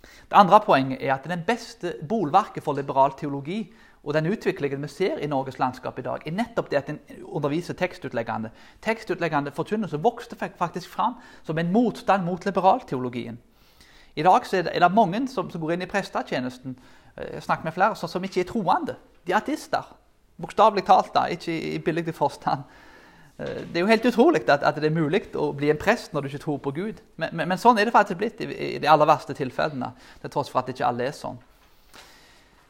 Det 0.00 0.36
andre 0.38 0.60
poenget 0.64 1.02
er 1.02 1.12
at 1.14 1.26
den 1.28 1.42
beste 1.46 1.96
bolverket 2.08 2.64
for 2.64 2.78
liberal 2.78 3.12
teologi 3.18 3.66
og 4.04 4.14
den 4.14 4.30
utviklingen 4.30 4.82
vi 4.82 4.88
ser 4.88 5.18
i 5.18 5.26
Norges 5.26 5.58
landskap 5.58 5.98
i 5.98 6.06
dag, 6.06 6.22
er 6.24 6.32
nettopp 6.32 6.70
det 6.70 6.78
at 6.78 6.88
en 6.88 7.00
underviser 7.24 7.74
tekstutleggende. 7.74 8.50
Tekstutleggende 8.82 9.52
forkynnelse 9.52 10.00
vokste 10.00 10.36
faktisk 10.36 10.88
fram 10.88 11.18
som 11.42 11.58
en 11.58 11.72
motstand 11.72 12.24
mot 12.24 12.44
liberalteologien. 12.44 13.38
I 14.16 14.22
dag 14.22 14.46
er 14.54 14.62
det, 14.80 14.92
mange 14.94 15.26
som, 15.28 15.50
går 15.50 15.72
inn 15.72 15.82
i 15.82 15.90
prestetjenesten 15.90 16.78
eh, 17.16 17.34
jeg 17.34 17.42
snakker 17.42 17.64
med 17.64 17.74
flere, 17.74 17.96
som 17.96 18.24
ikke 18.24 18.40
er 18.40 18.48
troende. 18.48 18.96
De 19.26 19.32
er 19.32 19.42
ateister. 19.42 19.97
Bokstavelig 20.38 20.84
talt, 20.86 21.10
da, 21.14 21.26
ikke 21.34 21.54
i 21.74 21.78
billig 21.82 22.14
forstand. 22.14 22.64
Eh, 23.38 23.60
det 23.66 23.80
er 23.80 23.84
jo 23.84 23.90
helt 23.90 24.06
utrolig 24.06 24.42
at, 24.48 24.62
at, 24.62 24.78
det 24.78 24.90
er 24.90 24.94
mulig 24.94 25.24
å 25.34 25.50
bli 25.56 25.70
en 25.72 25.80
prest 25.80 26.14
når 26.14 26.24
du 26.24 26.30
ikke 26.32 26.44
tror 26.46 26.58
på 26.64 26.74
Gud. 26.76 27.02
Men, 27.16 27.34
men, 27.34 27.50
men 27.52 27.60
sånn 27.60 27.78
er 27.78 27.88
det 27.88 27.94
faktisk 27.96 28.20
blitt 28.22 28.42
i, 28.44 28.50
i, 28.52 28.72
de 28.82 28.90
aller 28.90 29.08
verste 29.08 29.36
tilfellene. 29.38 29.92
Til 30.22 30.34
tross 30.34 30.50
for 30.52 30.62
at 30.62 30.72
ikke 30.72 30.86
alle 30.86 31.08
er 31.08 31.16
sånn. 31.16 31.40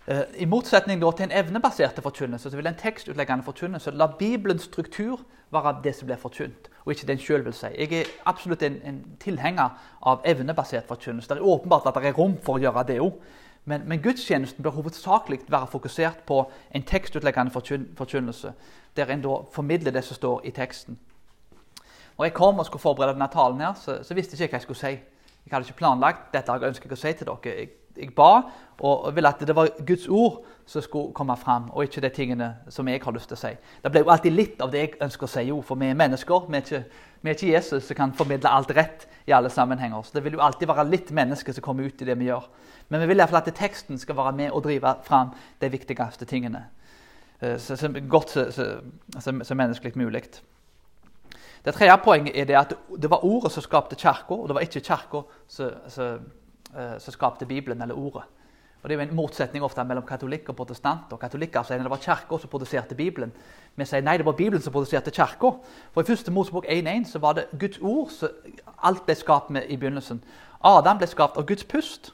I 0.08 0.46
motsetning 0.48 1.02
til 1.02 1.26
en 1.26 1.34
evnebasert 1.36 1.98
forkynnelse 2.00 2.48
så 2.48 2.56
vil 2.56 2.70
en 2.70 2.78
tekstutleggende 2.80 3.44
forkynnelse 3.44 3.92
la 3.92 4.06
Bibelens 4.08 4.64
struktur 4.64 5.20
være 5.52 5.74
det 5.84 5.94
som 5.96 6.08
blir 6.08 6.16
forkynt, 6.20 6.70
og 6.84 6.92
ikke 6.92 7.06
det 7.08 7.14
en 7.16 7.20
sjøl 7.20 7.44
vil 7.44 7.56
si. 7.56 7.68
Jeg 7.76 7.92
er 7.92 8.12
absolutt 8.28 8.64
en, 8.64 8.78
en 8.88 9.02
tilhenger 9.20 9.76
av 10.08 10.24
evnebasert 10.28 10.88
forkynnelse. 10.88 11.28
Det 11.28 11.42
er 11.42 11.52
åpenbart 11.52 11.88
at 11.88 12.00
det 12.00 12.08
er 12.08 12.16
rom 12.16 12.38
for 12.44 12.56
å 12.56 12.62
gjøre 12.62 12.86
det 12.88 12.98
òg. 13.04 13.20
Men, 13.68 13.84
men, 13.88 14.00
gudstjenesten 14.02 14.64
bør 14.64 14.78
hovedsakelig 14.78 15.40
være 15.48 15.66
fokusert 15.66 16.22
på 16.26 16.40
en 16.74 16.82
tekstutleggende 16.82 17.52
forkynnelse, 17.96 18.52
der 18.96 19.12
en 19.12 19.22
da 19.22 19.34
formidler 19.52 19.92
det 19.92 20.04
som 20.04 20.16
står 20.16 20.40
i 20.44 20.50
teksten. 20.56 20.98
Når 22.18 22.24
jeg 22.24 22.34
kom 22.34 22.58
og 22.58 22.66
skulle 22.66 22.82
forberede 22.82 23.12
denne 23.12 23.28
talen, 23.32 23.60
her, 23.60 23.74
så, 23.74 23.98
så 24.02 24.14
visste 24.14 24.36
jeg 24.38 24.48
ikke 24.48 24.56
hva 24.56 24.62
jeg 24.62 24.66
skulle 24.66 24.80
si. 24.80 24.94
Jeg 25.44 25.52
hadde 25.52 25.68
ikke 25.68 25.82
planlagt 25.84 26.32
dette 26.32 26.52
jeg 26.52 26.72
ønsker 26.72 26.92
å 26.92 26.98
si 26.98 27.12
til 27.12 27.28
dere. 27.28 27.54
Jeg 27.58 27.68
jeg 27.98 28.14
ba 28.14 28.42
og 28.78 29.14
ville 29.14 29.28
at 29.28 29.40
det 29.42 29.56
var 29.56 29.68
Guds 29.86 30.06
ord 30.08 30.44
som 30.66 30.82
skulle 30.82 31.12
komme 31.12 31.36
fram, 31.36 31.70
og 31.70 31.82
ikke 31.82 32.00
de 32.00 32.08
tingene 32.08 32.56
som 32.68 32.88
jeg 32.88 33.00
har 33.04 33.12
lyst 33.12 33.28
til 33.28 33.38
å 33.38 33.40
si. 33.40 33.50
Det 33.82 33.90
ble 33.90 34.02
jo 34.04 34.10
alltid 34.12 34.34
litt 34.36 34.60
av 34.62 34.70
det 34.70 34.82
jeg 34.82 34.98
ønsker 35.02 35.26
å 35.26 35.30
si, 35.32 35.44
jo, 35.48 35.60
for 35.64 35.80
vi 35.80 35.88
er 35.88 35.98
mennesker. 35.98 36.44
Vi 36.46 36.56
er 36.56 36.62
ikke, 36.66 36.82
vi 37.22 37.30
er 37.30 37.36
ikke 37.36 37.52
Jesus 37.52 37.84
som 37.88 37.98
kan 37.98 38.14
formidle 38.16 38.50
alt 38.50 38.70
rett 38.76 39.06
i 39.26 39.34
alle 39.34 39.50
sammenhenger. 39.50 40.02
Så 40.02 40.14
det 40.14 40.24
vil 40.24 40.38
jo 40.38 40.42
alltid 40.44 40.68
være 40.70 40.86
litt 40.88 41.12
mennesker 41.14 41.52
som 41.52 41.64
kommer 41.64 41.88
ut 41.88 42.02
i 42.02 42.08
det 42.08 42.18
vi 42.18 42.28
gjør. 42.30 42.48
Men 42.88 43.02
vi 43.02 43.10
vil 43.10 43.20
iallfall 43.20 43.42
at 43.42 43.54
teksten 43.54 43.98
skal 43.98 44.16
være 44.16 44.36
med 44.38 44.50
og 44.50 44.64
drive 44.64 44.94
fram 45.04 45.34
de 45.60 45.70
viktigste 45.72 46.28
tingene. 46.28 46.64
Eh, 47.40 47.58
så, 47.58 47.76
så 47.76 47.92
godt 48.08 48.36
så 48.38 49.54
menneskelig 49.54 49.98
mulig. 49.98 50.24
Det 51.64 51.74
tredje 51.74 51.96
poenget 52.04 52.36
er 52.38 52.44
det 52.48 52.56
at 52.56 52.74
det 52.96 53.10
var 53.10 53.24
ordet 53.26 53.52
som 53.52 53.62
skapte 53.62 53.96
kirka, 53.98 54.34
og 54.34 54.48
det 54.48 54.54
var 54.54 54.64
ikke 54.64 54.80
kirka 54.80 55.24
som 55.48 56.20
Eh, 56.76 56.98
som 56.98 57.12
skapte 57.12 57.46
Bibelen, 57.46 57.82
eller 57.82 57.94
Ordet. 57.94 58.22
Og 58.82 58.88
Det 58.88 58.94
er 58.94 59.00
jo 59.04 59.10
en 59.10 59.16
motsetning 59.16 59.64
ofte 59.64 59.84
mellom 59.84 60.04
katolikk 60.06 60.48
og 60.48 60.56
protestanter. 60.56 61.18
Katolikker 61.18 61.64
sier 61.66 61.82
det 61.82 61.90
var 61.90 61.98
kirka 61.98 62.38
som 62.38 62.50
produserte 62.50 62.94
Bibelen. 62.94 63.32
Vi 63.74 63.84
sier 63.84 64.04
nei, 64.06 64.16
det 64.16 64.26
var 64.26 64.36
Bibelen 64.38 64.62
som 64.62 64.72
produserte 64.72 65.10
kirka. 65.10 65.50
For 65.92 66.00
i 66.00 66.06
første 66.06 66.30
Mosebok 66.30 66.66
1.1 66.70 67.08
så 67.10 67.18
var 67.18 67.34
det 67.34 67.48
Guds 67.58 67.78
ord 67.82 68.12
som 68.14 68.28
alt 68.82 69.02
ble 69.06 69.16
skapt 69.18 69.50
med 69.50 69.66
i 69.66 69.76
begynnelsen. 69.76 70.22
Adam 70.62 70.98
ble 70.98 71.06
skapt 71.10 71.36
av 71.36 71.46
Guds 71.46 71.64
pust. 71.64 72.12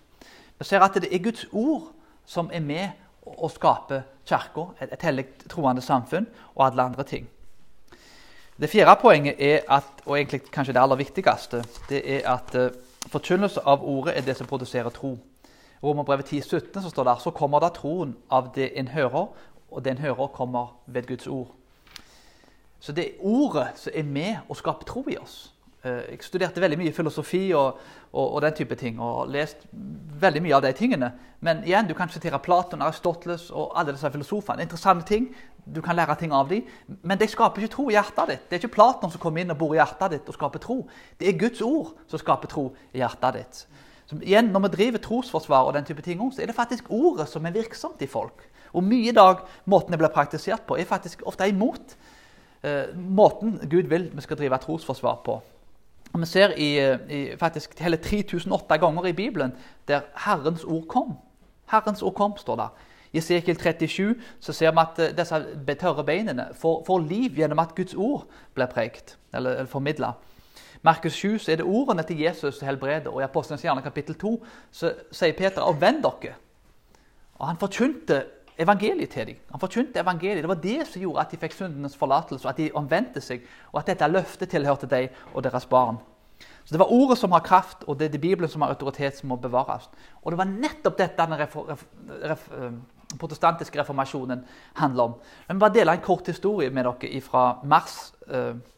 Vi 0.59 0.65
ser 0.65 0.81
at 0.81 0.97
det 0.97 1.13
er 1.13 1.23
Guds 1.23 1.45
ord 1.53 1.91
som 2.25 2.49
er 2.53 2.65
med 2.65 2.89
å 3.25 3.49
skape 3.53 4.03
kirka, 4.25 4.71
et, 4.81 4.93
et 4.93 5.05
hellig 5.05 5.27
troende 5.49 5.85
samfunn 5.85 6.27
og 6.55 6.67
alle 6.67 6.89
andre 6.89 7.05
ting. 7.05 7.29
Det 8.57 8.71
fjerde 8.71 8.97
poenget 9.03 9.41
er 9.43 9.65
at, 9.69 10.03
og 10.07 10.17
egentlig 10.17 10.45
kanskje 10.53 10.73
det 10.73 10.81
aller 10.81 10.97
viktigste, 10.97 11.65
det 11.89 12.03
er 12.17 12.29
at 12.31 12.55
eh, 12.55 12.73
Forkynnelse 13.05 13.61
av 13.69 13.83
ordet 13.85 14.15
er 14.17 14.25
det 14.25 14.33
som 14.39 14.47
produserer 14.49 14.89
tro. 14.89 15.19
Romerbrevet 15.85 16.33
10,17 16.33 16.81
så 16.81 16.91
står 16.91 17.09
det 17.09 17.19
så 17.23 17.33
kommer 17.37 17.61
da 17.61 17.69
troen 17.75 18.15
av 18.33 18.53
det 18.55 18.71
en 18.79 18.89
hører, 18.89 19.29
og 19.71 19.85
det 19.85 19.95
en 19.95 20.05
hører, 20.05 20.33
kommer 20.33 20.77
ved 20.87 21.07
Guds 21.07 21.27
ord. 21.27 21.51
Så 22.81 22.93
det 22.93 23.05
er 23.05 23.21
ordet 23.25 23.71
som 23.81 23.93
er 23.97 24.05
med 24.05 24.49
å 24.49 24.57
skape 24.57 24.85
tro 24.89 25.05
i 25.09 25.17
oss. 25.17 25.55
Eh, 25.85 26.15
jeg 26.15 26.25
studerte 26.25 26.61
veldig 26.61 26.79
mye 26.81 26.93
filosofi 26.97 27.47
og, 27.57 27.79
og, 28.13 28.27
og, 28.27 28.41
den 28.45 28.55
type 28.57 28.77
ting, 28.81 29.01
og 29.01 29.29
lest 29.33 29.67
veldig 30.21 30.43
mye 30.45 30.57
av 30.57 30.65
de 30.65 30.73
tingene. 30.77 31.11
Men 31.45 31.61
igjen, 31.65 31.89
du 31.89 31.95
kan 31.97 32.13
sitere 32.13 32.41
Platon, 32.41 32.85
Aristoteles 32.85 33.51
og 33.53 33.75
alle 33.77 33.93
disse 33.93 34.11
filosofene. 34.13 34.65
Interessante 34.65 35.05
ting. 35.09 35.29
Du 35.65 35.81
kan 35.85 35.97
lære 35.97 36.17
ting 36.21 36.33
av 36.33 36.49
dem. 36.49 36.65
Men 37.03 37.21
de 37.21 37.29
skaper 37.29 37.65
ikke 37.65 37.75
tro 37.77 37.89
i 37.91 37.97
hjertet 37.97 38.33
ditt. 38.33 38.47
Det 38.49 38.57
er 38.57 38.63
ikke 38.63 38.77
Platon 38.79 39.13
som 39.13 39.21
kommer 39.21 39.45
inn 39.45 39.53
og 39.53 39.61
bor 39.61 39.75
i 39.77 39.81
hjertet 39.81 40.17
ditt 40.17 40.29
og 40.29 40.37
skaper 40.37 40.63
tro. 40.65 40.79
Det 41.21 41.29
er 41.29 41.41
Guds 41.41 41.61
ord 41.65 41.93
som 42.09 42.21
skaper 42.21 42.53
tro 42.53 42.71
i 42.93 43.03
hjertet 43.03 43.41
ditt. 43.41 43.65
Igjen, 44.23 44.53
Når 44.53 44.61
vi 44.61 44.69
driver 44.69 44.99
trosforsvar, 44.99 45.63
og 45.69 45.75
den 45.75 45.85
type 45.85 46.03
ting, 46.03 46.21
så 46.33 46.43
er 46.43 46.47
det 46.47 46.55
faktisk 46.55 46.85
ordet 46.89 47.29
som 47.29 47.47
er 47.47 47.51
virksomt 47.51 48.03
i 48.03 48.07
folk. 48.07 48.51
Og 48.73 48.85
mye 48.85 49.09
i 49.09 49.15
dag, 49.15 49.45
måten 49.65 49.93
det 49.93 49.99
blir 49.99 50.13
praktisert 50.13 50.67
på, 50.67 50.77
er 50.77 50.85
faktisk 50.85 51.23
ofte 51.27 51.49
imot 51.49 51.97
eh, 52.63 52.95
måten 52.95 53.61
Gud 53.71 53.91
vil 53.91 54.11
vi 54.13 54.25
skal 54.25 54.37
drive 54.37 54.59
trosforsvar 54.59 55.21
på. 55.25 55.43
Og 56.15 56.21
Vi 56.21 56.27
ser 56.27 56.55
i, 56.57 56.71
i 57.11 57.37
faktisk 57.37 57.79
hele 57.81 57.97
3008 57.97 58.79
ganger 58.79 59.07
i 59.07 59.13
Bibelen 59.13 59.53
der 59.89 60.01
Herrens 60.27 60.65
ord 60.65 60.87
kom. 60.89 61.17
Herrens 61.71 62.03
ord 62.03 62.15
kom, 62.15 62.37
står 62.37 62.57
der. 62.57 62.69
I 63.15 63.19
Esekiel 63.19 63.57
37 63.57 64.15
så 64.41 64.53
ser 64.53 64.73
vi 64.75 64.83
at 64.83 64.99
eh, 64.99 65.17
disse 65.17 65.39
tørre 65.79 66.05
beinene 66.05 66.49
får, 66.59 66.83
får, 66.87 66.99
liv 66.99 67.39
gjennom 67.39 67.63
at 67.63 67.75
Guds 67.77 67.95
ord 67.95 68.27
blir 68.55 68.67
prekt, 68.67 69.19
eller, 69.33 69.51
eller 69.51 69.71
formidla. 69.71 70.15
Markus 70.85 71.13
7 71.13 71.39
så 71.39 71.53
er 71.53 71.57
det 71.57 71.65
ordene 71.65 72.03
til 72.05 72.21
Jesus 72.21 72.59
som 72.59 72.69
helbreder. 72.69 73.09
Og 73.11 73.23
i 73.23 73.25
Apostelens 73.25 73.63
gjerne 73.65 73.83
kapittel 73.83 74.15
2 74.21 74.35
så 74.71 74.93
sier 75.13 75.33
Peter 75.33 75.65
og 75.65 75.81
venn 75.81 76.03
dere'. 76.05 76.35
Og 77.35 77.47
Han 77.47 77.57
forkynte 77.57 78.25
evangeliet 78.59 79.11
til 79.11 79.27
dem. 79.27 79.37
Han 79.51 79.61
forkynte 79.61 80.01
evangeliet. 80.01 80.43
Det 80.43 80.49
var 80.49 80.61
det 80.63 80.87
som 80.87 81.01
gjorde 81.03 81.21
at 81.21 81.31
de 81.31 81.37
fikk 81.37 81.53
syndenes 81.53 81.97
forlatelse, 81.97 82.47
og 82.47 82.51
at 82.51 82.57
de 82.57 82.71
omvendte 82.75 83.21
seg, 83.21 83.41
og 83.73 83.81
at 83.81 83.87
dette 83.87 84.09
løftet 84.09 84.51
tilhørte 84.51 84.87
dem 84.87 85.09
og 85.35 85.45
deres 85.45 85.67
barn. 85.67 85.97
Så 86.65 86.73
Det 86.73 86.79
var 86.79 86.93
ordet 86.93 87.19
som 87.19 87.33
har 87.33 87.41
kraft, 87.41 87.85
og 87.87 87.99
det 87.99 88.05
er 88.05 88.11
det 88.11 88.21
Bibelen 88.21 88.51
som 88.51 88.63
har 88.63 88.69
autoritet, 88.69 89.17
som 89.17 89.29
må 89.29 89.37
bevares. 89.37 89.91
Og 90.23 90.33
det 90.33 90.39
var 90.39 90.45
nettopp 90.45 90.99
dette 90.99 91.17
den 91.17 91.39
ref, 91.39 91.57
ref, 91.57 91.85
ref, 92.23 92.51
eh, 92.53 92.73
protestantiske 93.19 93.81
reformasjonen 93.81 94.45
handler 94.75 95.03
om. 95.03 95.15
Men 95.49 95.59
bare 95.59 95.73
dele 95.73 95.93
en 95.93 96.01
kort 96.01 96.27
historie 96.27 96.71
med 96.71 96.85
dere 96.85 97.21
fra 97.21 97.59
mars, 97.65 98.13
18. 98.29 98.35
Eh, 98.35 98.74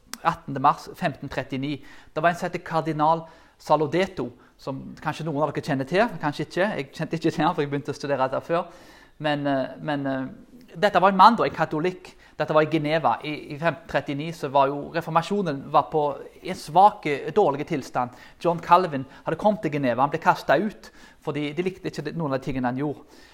mars 0.60 0.88
1539. 0.88 1.80
Det 2.14 2.22
var 2.22 2.30
en 2.30 2.38
som 2.38 2.50
het 2.50 2.64
kardinal 2.64 3.26
Salodeto, 3.58 4.30
som 4.58 4.82
kanskje 5.00 5.24
noen 5.24 5.42
av 5.42 5.52
dere 5.52 5.64
kjenner 5.64 5.88
til. 5.88 6.04
Kanskje 6.20 6.46
ikke. 6.46 6.66
Jeg 6.76 6.90
kjente 6.92 7.16
ikke 7.16 7.30
til 7.30 7.44
ham, 7.44 7.54
for 7.54 7.64
jeg 7.64 7.70
begynte 7.70 7.94
å 7.94 7.96
studere 7.96 8.28
dette 8.28 8.44
før. 8.44 8.66
Men, 9.18 9.46
eh, 9.46 9.76
men 9.80 10.06
eh, 10.06 10.26
dette 10.76 11.00
var 11.00 11.12
en 11.12 11.16
mann, 11.16 11.36
da, 11.36 11.46
en 11.46 11.56
katolikk. 11.56 12.12
Dette 12.36 12.52
var 12.52 12.66
i 12.66 12.70
Geneva. 12.70 13.14
I, 13.24 13.32
i 13.54 13.56
1539 13.56 14.32
så 14.36 14.50
var 14.52 14.68
jo 14.68 14.90
reformasjonen 14.92 15.62
var 15.72 15.88
på 15.92 16.02
en 16.42 16.58
svak, 16.58 17.08
dårlig 17.34 17.66
tilstand. 17.66 18.12
John 18.44 18.60
Calvin 18.60 19.06
hadde 19.24 19.40
kommet 19.40 19.64
til 19.64 19.72
Geneva. 19.72 20.04
Han 20.04 20.12
ble 20.12 20.20
kasta 20.20 20.58
ut 20.60 20.90
fordi 21.26 21.48
de 21.56 21.64
likte 21.64 21.90
ikke 21.90 22.12
noen 22.12 22.36
av 22.36 22.38
de 22.38 22.44
tingene 22.44 22.70
han 22.70 22.78
gjorde. 22.78 23.24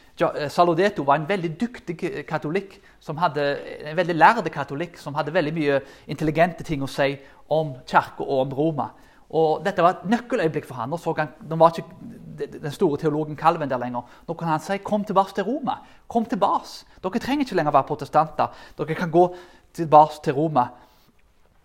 Salodeto 0.52 1.04
var 1.08 1.16
en 1.18 1.28
veldig 1.28 1.50
dyktig 1.60 1.96
katolikk, 2.28 2.76
hadde, 3.18 3.46
en 3.88 3.96
veldig 3.96 4.16
lærde 4.16 4.50
katolikk 4.52 4.98
som 5.00 5.14
hadde 5.14 5.34
veldig 5.34 5.54
mye 5.56 5.78
intelligente 6.06 6.64
ting 6.64 6.82
å 6.84 6.90
si 6.90 7.16
om 7.52 7.74
kirka 7.88 8.22
og 8.22 8.44
om 8.44 8.52
Roma. 8.56 8.90
Og 9.32 9.62
Dette 9.64 9.82
var 9.82 9.96
et 9.96 10.10
nøkkeløyeblikk 10.12 10.66
for 10.68 10.76
han. 10.76 10.92
Nå, 10.92 10.98
han, 11.16 11.32
nå 11.48 11.56
var 11.56 11.72
ikke 11.72 12.50
den 12.52 12.74
store 12.74 13.00
teologen 13.00 13.36
Calvin 13.36 13.70
der 13.70 13.80
lenger. 13.80 14.04
Nå 14.28 14.34
kan 14.34 14.48
han 14.48 14.60
si 14.60 14.78
'kom 14.78 15.04
tilbake 15.04 15.34
til 15.34 15.44
Roma'. 15.44 15.80
Kom 16.08 16.24
tilbake. 16.24 16.84
Dere 17.02 17.18
trenger 17.18 17.44
ikke 17.44 17.56
lenger 17.56 17.72
være 17.72 17.88
protestanter. 17.88 18.48
Dere 18.78 18.94
kan 18.94 19.10
gå 19.10 19.34
tilbake 19.72 20.22
til 20.22 20.34
Roma. 20.34 20.68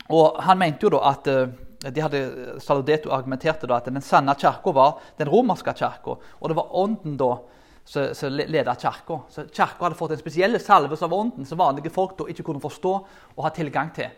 Og 0.09 0.41
Han 0.43 0.57
mente 0.57 0.83
jo 0.83 0.89
da 0.89 1.09
at 1.09 1.27
eh, 1.27 1.47
de 1.91 2.01
hadde, 2.01 2.59
Saludeto 2.59 3.09
argumenterte 3.09 3.67
da 3.67 3.75
at 3.75 3.85
den 3.85 4.01
sanne 4.01 4.35
kirka 4.35 4.71
var 4.71 4.99
den 5.17 5.29
romerske 5.29 5.73
kirka. 5.73 6.17
Og 6.41 6.49
det 6.49 6.55
var 6.55 6.75
ånden 6.75 7.17
da 7.17 7.37
som 7.87 8.33
leda 8.35 8.75
kirka. 8.75 9.21
Kirka 9.31 9.85
hadde 9.85 9.95
fått 9.95 10.11
en 10.15 10.19
spesiell 10.19 10.59
salve 10.59 10.97
av 10.99 11.13
ånden 11.13 11.47
som 11.47 11.59
vanlige 11.59 11.91
folk 11.93 12.17
da 12.17 12.27
ikke 12.27 12.43
kunne 12.49 12.63
forstå 12.63 12.93
og 12.97 13.45
ha 13.45 13.51
tilgang 13.55 13.93
til. 13.95 14.09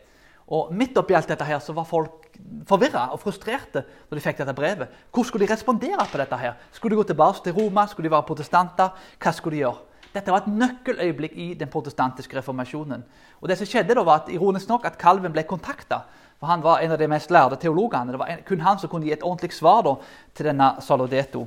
Og 0.49 0.71
midt 0.73 0.97
oppi 0.97 1.13
alt 1.13 1.29
dette 1.29 1.45
her 1.45 1.59
så 1.61 1.75
var 1.77 1.85
folk 1.85 2.31
forvirra 2.69 3.11
og 3.13 3.21
frustrerte 3.21 3.83
når 4.09 4.17
de 4.17 4.23
fikk 4.23 4.39
dette 4.41 4.55
brevet. 4.57 4.95
Hvordan 5.11 5.27
skulle 5.27 5.45
de 5.45 5.53
respondere 5.53 6.07
på 6.09 6.17
dette? 6.17 6.39
her? 6.41 6.55
Skulle 6.71 6.95
de 6.95 7.01
gå 7.03 7.05
tilbake 7.11 7.43
til 7.45 7.53
Roma? 7.53 7.85
Skulle 7.87 8.09
de 8.09 8.15
være 8.15 8.25
protestanter? 8.25 8.89
Hva 9.21 9.33
skulle 9.35 9.59
de 9.59 9.61
gjøre? 9.61 9.85
Dette 10.09 10.33
var 10.33 10.41
et 10.41 10.49
nøkkeløyeblikk 10.49 11.35
i 11.37 11.51
den 11.53 11.69
protestantiske 11.69 12.39
reformasjonen. 12.39 13.03
Og 13.41 13.49
det 13.49 13.59
som 13.59 13.69
skjedde 13.69 13.93
da 13.93 14.01
var 14.01 14.23
at, 14.23 14.33
ironisk 14.33 14.71
nok, 14.71 14.89
at 14.89 14.97
Calvin 14.97 15.35
ble 15.35 15.45
kontakta. 15.45 16.01
Han 16.41 16.65
var 16.65 16.81
en 16.81 16.95
av 16.95 16.97
de 16.97 17.11
mest 17.11 17.29
lærde 17.29 17.59
teologene. 17.61 18.15
Det 18.15 18.19
var 18.19 18.41
kun 18.47 18.65
han 18.65 18.81
som 18.81 18.89
kunne 18.89 19.05
gi 19.05 19.13
et 19.13 19.23
ordentlig 19.23 19.53
svar 19.53 19.83
da, 19.85 19.97
til 20.33 20.49
denne 20.49 20.71
Salodeto 20.81 21.45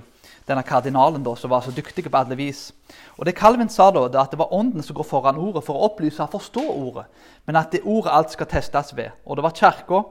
denne 0.48 0.62
kardinalen 0.66 1.22
da, 1.24 1.34
som 1.38 1.50
var 1.52 1.62
så 1.64 1.72
dyktig 1.74 2.04
på 2.08 2.16
alle 2.18 2.36
vis. 2.38 2.70
Og 3.16 3.26
det 3.26 3.36
Calvin 3.38 3.70
sa 3.70 3.90
da, 3.94 4.06
at 4.20 4.32
det 4.32 4.40
var 4.40 4.54
Ånden 4.54 4.82
som 4.82 4.96
går 4.96 5.06
foran 5.06 5.38
ordet 5.40 5.64
for 5.66 5.76
å 5.76 5.90
opplyse 5.90 6.22
og 6.24 6.34
forstå 6.34 6.64
ordet, 6.70 7.06
men 7.46 7.58
at 7.60 7.72
det 7.72 7.84
ordet 7.84 8.12
alt 8.12 8.34
skal 8.34 8.50
testes 8.50 8.96
ved. 8.96 9.14
Og 9.24 9.38
det 9.38 9.46
var 9.46 9.56
kirka. 9.56 10.02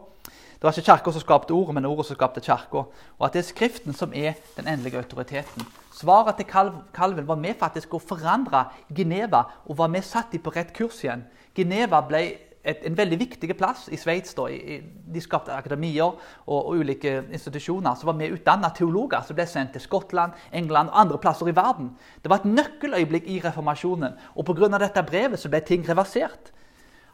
Det 0.61 0.67
var 0.67 0.77
ikke 0.77 0.91
kirka 0.91 1.11
som 1.11 1.21
skapte 1.23 1.53
ordet, 1.57 1.73
men 1.75 1.89
ordet 1.89 2.05
som 2.05 2.15
skapte 2.15 2.43
kirka. 2.45 2.85
Og 3.17 3.25
at 3.25 3.33
det 3.33 3.41
er 3.41 3.49
Skriften 3.49 3.97
som 3.97 4.13
er 4.13 4.37
den 4.57 4.67
endelige 4.69 5.01
autoriteten. 5.01 5.65
Svaret 5.93 6.37
til 6.37 6.45
Calvin 6.93 7.27
var 7.27 7.35
med 7.35 7.57
faktisk 7.59 7.95
å 7.97 7.99
forandre 7.99 8.67
Geneva 8.95 9.43
og 9.65 9.77
var 9.77 9.89
med 9.89 10.05
satt 10.05 10.31
de 10.31 10.39
på 10.39 10.53
rett 10.53 10.71
kurs 10.77 11.03
igjen. 11.03 11.25
Geneva 11.57 11.99
ble 12.05 12.21
et, 12.63 12.83
en 12.85 12.97
veldig 12.97 13.17
viktig 13.19 13.49
plass 13.57 13.87
i 13.91 13.97
Sveits. 13.97 14.35
De 14.35 15.23
skapte 15.23 15.53
akademier 15.53 16.05
og, 16.05 16.21
og, 16.45 16.77
ulike 16.81 17.17
institusjoner 17.33 17.97
som 17.97 18.11
var 18.11 18.17
med 18.19 18.37
utdanna 18.37 18.71
teologer 18.75 19.25
som 19.25 19.37
ble 19.37 19.47
sendt 19.49 19.73
til 19.75 19.83
Skottland, 19.83 20.37
England 20.53 20.91
og 20.93 21.01
andre 21.03 21.21
plasser 21.21 21.49
i 21.49 21.55
verden. 21.55 21.91
Det 22.21 22.31
var 22.31 22.41
et 22.41 22.49
nøkkeløyeblikk 22.51 23.29
i 23.29 23.41
reformasjonen, 23.43 24.17
og 24.35 24.45
pga. 24.47 24.71
dette 24.77 25.05
brevet 25.07 25.39
så 25.39 25.49
ble 25.49 25.61
ting 25.65 25.87
reversert. 25.87 26.53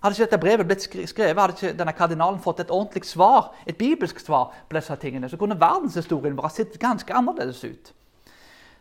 Hadde 0.03 0.13
ikke 0.13 0.25
dette 0.27 0.41
brevet 0.41 0.67
blitt 0.69 0.83
skrevet, 0.86 1.39
hadde 1.39 1.55
ikke 1.55 1.77
denne 1.77 1.93
kardinalen 1.97 2.41
fått 2.41 2.62
et 2.62 2.71
ordentlig 2.71 3.07
svar, 3.10 3.53
et 3.65 3.77
bibelsk 3.77 4.19
svar 4.21 4.51
på 4.69 4.77
disse 4.77 4.95
tingene, 5.01 5.29
så 5.29 5.39
kunne 5.41 5.57
verdenshistorien 5.60 6.38
bare 6.38 6.53
sett 6.53 6.77
ganske 6.79 7.13
annerledes 7.13 7.63
ut. 7.65 7.93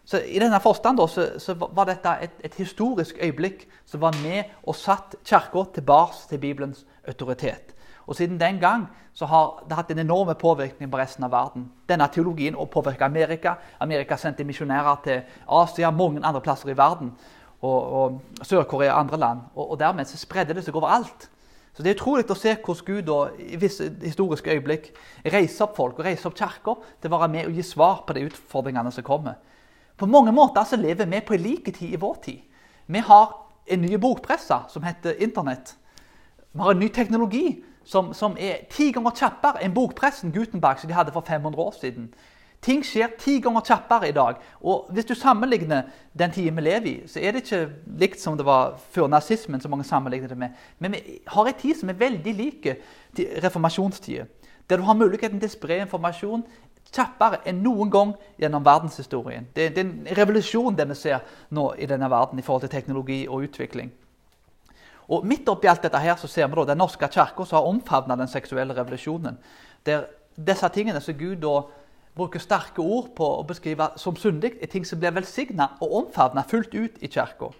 Så 0.06 0.20
I 0.22 0.38
denne 0.38 0.60
forstand 0.62 1.00
så, 1.10 1.24
så, 1.42 1.54
var 1.58 1.88
dette 1.88 2.12
et, 2.22 2.34
et, 2.46 2.54
historisk 2.54 3.18
øyeblikk 3.22 3.66
som 3.86 4.00
var 4.00 4.14
med 4.22 4.52
og 4.62 4.76
satt 4.78 5.16
Kirka 5.26 5.64
tilbake 5.74 6.28
til 6.30 6.38
Bibelens 6.38 6.86
autoritet. 7.08 7.74
Og 8.06 8.16
Siden 8.16 8.40
den 8.40 8.60
gang 8.60 8.86
så 9.12 9.26
har 9.26 9.64
det 9.68 9.74
hatt 9.74 9.90
en 9.90 9.98
enorm 9.98 10.30
påvirkning 10.38 10.90
på 10.90 10.98
resten 10.98 11.24
av 11.24 11.32
verden. 11.32 11.72
Denne 11.88 12.06
teologien 12.12 12.54
har 12.54 12.68
påvirket 12.70 13.02
Amerika. 13.02 13.54
Amerika 13.80 14.16
sendte 14.16 14.44
misjonærer 14.44 15.00
til 15.04 15.22
Asia, 15.48 15.90
mange 15.90 16.22
andre 16.24 16.40
plasser 16.40 16.70
i 16.70 16.76
verden. 16.76 17.10
Og, 17.60 17.92
og 17.92 18.20
Sør-Korea 18.42 18.92
og 18.92 19.00
andre 19.00 19.18
land. 19.18 19.40
Og, 19.54 19.70
og, 19.70 19.78
dermed 19.78 20.04
så 20.04 20.20
spredde 20.20 20.54
det 20.54 20.64
seg 20.64 20.76
overalt. 20.76 21.30
Så 21.74 21.82
Det 21.82 21.90
er 21.90 21.98
utrolig 21.98 22.30
å 22.30 22.38
se 22.38 22.54
hvordan 22.54 22.86
Gud 22.86 23.02
da, 23.08 23.18
i 23.42 23.56
visse 23.56 23.90
historiske 24.02 24.54
øyeblikk 24.54 24.92
reiser 25.24 25.66
opp 25.66 25.74
folk 25.76 25.98
og 25.98 26.06
reiser 26.06 26.30
opp 26.30 26.38
kirker 26.38 26.78
til 27.00 27.10
å 27.10 27.18
være 27.18 27.32
med 27.32 27.50
og 27.50 27.58
gi 27.58 27.62
svar 27.66 28.04
på 28.06 28.14
de 28.14 28.28
utfordringene 28.30 28.92
som 28.94 29.04
kommer. 29.04 29.34
På 29.96 30.06
mange 30.06 30.32
måter 30.32 30.64
så 30.64 30.76
lever 30.76 31.06
vi 31.06 31.20
på 31.20 31.34
en 31.34 31.40
like 31.40 31.72
tid 31.72 31.94
i 31.94 32.00
vår 32.00 32.16
tid. 32.24 32.38
Vi 32.86 32.98
har 32.98 33.32
en 33.66 33.80
ny 33.80 33.96
bokpresse 33.98 34.58
som 34.68 34.82
heter 34.82 35.22
Internett. 35.22 35.76
Vi 36.52 36.60
har 36.60 36.70
en 36.70 36.78
ny 36.78 36.88
teknologi 36.88 37.64
som, 37.84 38.14
som 38.14 38.36
er 38.38 38.66
ti 38.70 38.90
ganger 38.92 39.14
kjappere 39.16 39.62
enn 39.64 39.74
bokpressen 39.74 40.32
Gutenberg 40.34 40.80
som 40.80 40.90
de 40.90 40.96
hadde 40.96 41.14
for 41.14 41.26
500 41.26 41.62
år 41.62 41.74
siden. 41.80 42.10
Ting 42.64 42.80
skjer 42.84 43.12
ti 43.20 43.36
ganger 43.44 43.64
kjappere 43.66 44.08
i 44.08 44.14
dag. 44.16 44.40
Og 44.60 44.88
Hvis 44.92 45.04
du 45.04 45.14
sammenligner 45.14 45.82
den 46.18 46.32
tiden 46.32 46.56
vi 46.56 46.64
lever 46.64 46.86
i, 46.86 46.94
så 47.06 47.20
er 47.20 47.32
det 47.32 47.44
ikke 47.44 47.68
likt 48.00 48.20
som 48.20 48.36
det 48.36 48.46
var 48.46 48.78
før 48.90 49.06
nazismen. 49.08 49.60
som 49.60 49.70
mange 49.70 49.84
sammenligner 49.84 50.28
det 50.28 50.38
med. 50.38 50.50
Men 50.78 50.92
vi 50.92 51.20
har 51.26 51.46
en 51.46 51.54
tid 51.54 51.74
som 51.74 51.88
er 51.88 52.00
veldig 52.00 52.34
like 52.34 52.76
reformasjonstida. 53.18 54.24
Der 54.70 54.76
du 54.76 54.82
har 54.82 54.94
muligheten 54.94 55.40
til 55.40 55.48
å 55.48 55.52
spre 55.52 55.78
informasjon 55.78 56.42
kjappere 56.96 57.42
enn 57.46 57.62
noen 57.64 57.92
gang 57.92 58.16
gjennom 58.40 58.64
verdenshistorien. 58.64 59.46
Det, 59.54 59.68
det, 59.76 59.84
er 59.84 59.92
en 59.92 60.18
revolusjon 60.18 60.76
det 60.76 60.88
vi 60.90 60.98
ser 60.98 61.22
nå 61.54 61.68
i 61.78 61.88
denne 61.88 62.08
verden 62.10 62.40
i 62.40 62.44
forhold 62.46 62.66
til 62.66 62.74
teknologi 62.74 63.22
og 63.28 63.46
utvikling. 63.46 63.92
Og 65.12 65.26
Midt 65.26 65.48
oppi 65.48 65.68
alt 65.70 65.84
dette 65.86 66.00
her 66.02 66.16
så 66.18 66.28
ser 66.30 66.48
vi 66.50 66.58
da 66.58 66.72
Den 66.72 66.82
norske 66.82 67.08
kirka 67.08 67.44
som 67.44 67.60
har 67.60 67.68
omfavna 67.70 68.16
den 68.16 68.28
seksuelle 68.28 68.74
revolusjonen. 68.74 69.38
Der 69.86 70.08
disse 70.36 70.68
tingene 70.68 71.00
som 71.00 71.14
Gud 71.18 71.36
da 71.40 71.60
bruker 72.16 72.40
sterke 72.40 72.80
ord 72.80 73.12
på 73.16 73.26
å 73.38 73.44
beskrive 73.46 73.90
som 74.00 74.16
syndig, 74.16 74.54
er 74.60 74.70
ting 74.72 74.86
som 74.88 75.00
blir 75.00 75.14
velsigna 75.14 75.74
og 75.84 75.94
omfavna 76.00 76.44
fullt 76.48 76.74
ut 76.74 77.02
i 77.04 77.10
kirka. 77.12 77.50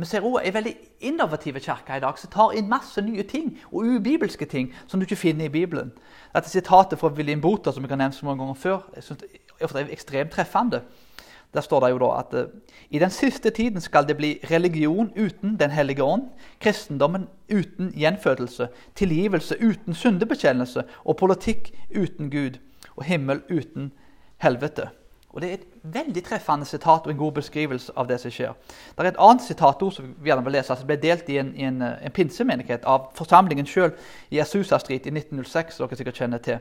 Vi 0.00 0.06
ser 0.06 0.24
også 0.24 0.40
en 0.44 0.54
veldig 0.54 0.72
innovativ 1.00 1.58
kirke 1.60 1.96
i 1.96 2.00
dag 2.00 2.18
som 2.18 2.30
tar 2.32 2.54
inn 2.56 2.70
masse 2.70 3.02
nye 3.04 3.22
ting 3.28 3.52
og 3.68 3.84
ubibelske 3.84 4.46
ting 4.48 4.70
som 4.86 5.00
du 5.00 5.04
ikke 5.04 5.18
finner 5.20 5.44
i 5.44 5.52
Bibelen. 5.52 5.92
Dette 6.34 6.48
sitatet 6.48 6.98
fra 6.98 7.12
William 7.12 7.40
Botha 7.40 7.72
som 7.72 7.84
jeg 7.84 7.92
har 7.92 8.00
nevnt 8.00 8.16
så 8.16 8.26
mange 8.26 8.40
ganger 8.40 8.54
før, 8.54 8.78
jeg 8.96 9.04
synes 9.04 9.20
det 9.20 9.82
er 9.82 9.92
ekstremt 9.92 10.32
treffende. 10.32 10.82
Der 11.54 11.60
står 11.60 11.80
det 11.80 11.90
jo 11.90 11.98
da 11.98 12.10
at 12.18 12.34
i 12.90 12.98
den 12.98 13.10
siste 13.10 13.50
tiden 13.50 13.80
skal 13.80 14.06
det 14.08 14.16
bli 14.16 14.38
religion 14.50 15.10
uten 15.16 15.56
Den 15.60 15.70
hellige 15.70 16.04
ånd, 16.04 16.28
kristendommen 16.60 17.28
uten 17.50 17.92
gjenfødelse, 17.92 18.68
tilgivelse 18.94 19.56
uten 19.60 19.94
syndebekjennelse 19.94 20.84
og 21.04 21.16
politikk 21.16 21.72
uten 21.90 22.30
Gud 22.30 22.58
og 22.96 23.04
himmel 23.04 23.42
uten 23.50 23.92
helvete. 24.38 24.88
Og 25.32 25.40
Det 25.40 25.48
er 25.48 25.54
et 25.54 25.66
veldig 25.82 26.24
treffende 26.24 26.66
sitat 26.66 27.06
og 27.06 27.10
en 27.10 27.16
god 27.16 27.32
beskrivelse 27.32 27.92
av 27.96 28.08
det 28.08 28.20
som 28.20 28.30
skjer. 28.30 28.54
Det 28.96 29.04
er 29.04 29.12
et 29.12 29.20
annet 29.20 29.42
sitat 29.42 29.84
som 29.92 30.14
vi 30.18 30.30
gjerne 30.30 30.44
vil 30.44 30.52
lese, 30.52 30.76
som 30.76 30.86
ble 30.86 30.96
delt 30.96 31.28
i 31.28 31.38
en, 31.38 31.54
en, 31.54 31.82
eh, 31.82 32.06
en 32.06 32.12
pinsemenighet 32.12 32.84
av 32.84 33.12
forsamlingen 33.14 33.66
sjøl 33.66 33.92
i 34.30 34.40
Asusa 34.40 34.78
Street 34.78 35.06
i 35.06 35.10
1906. 35.10 35.76
som 35.76 35.86
dere 35.86 35.96
sikkert 35.96 36.18
kjenner 36.18 36.38
til. 36.38 36.58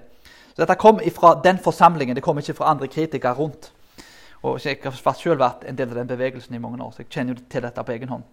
Så 0.53 0.61
Dette 0.61 0.75
kom 0.75 0.99
fra 1.15 1.41
den 1.43 1.57
forsamlingen, 1.57 2.15
det 2.15 2.23
kom 2.23 2.37
ikke 2.37 2.53
fra 2.53 2.69
andre 2.69 2.87
kritikere 2.87 3.33
rundt. 3.33 3.71
Og 4.43 4.65
Jeg 4.65 4.77
har 4.83 5.13
selv 5.13 5.39
vært 5.39 5.65
en 5.65 5.75
del 5.75 5.89
av 5.89 5.95
den 5.95 6.07
bevegelsen 6.07 6.55
i 6.55 6.59
mange 6.59 6.83
år, 6.83 6.91
så 6.91 6.97
jeg 6.99 7.09
kjenner 7.09 7.33
jo 7.33 7.41
til 7.49 7.61
dette 7.61 7.83
på 7.83 7.91
egen 7.91 8.09
hånd. 8.09 8.23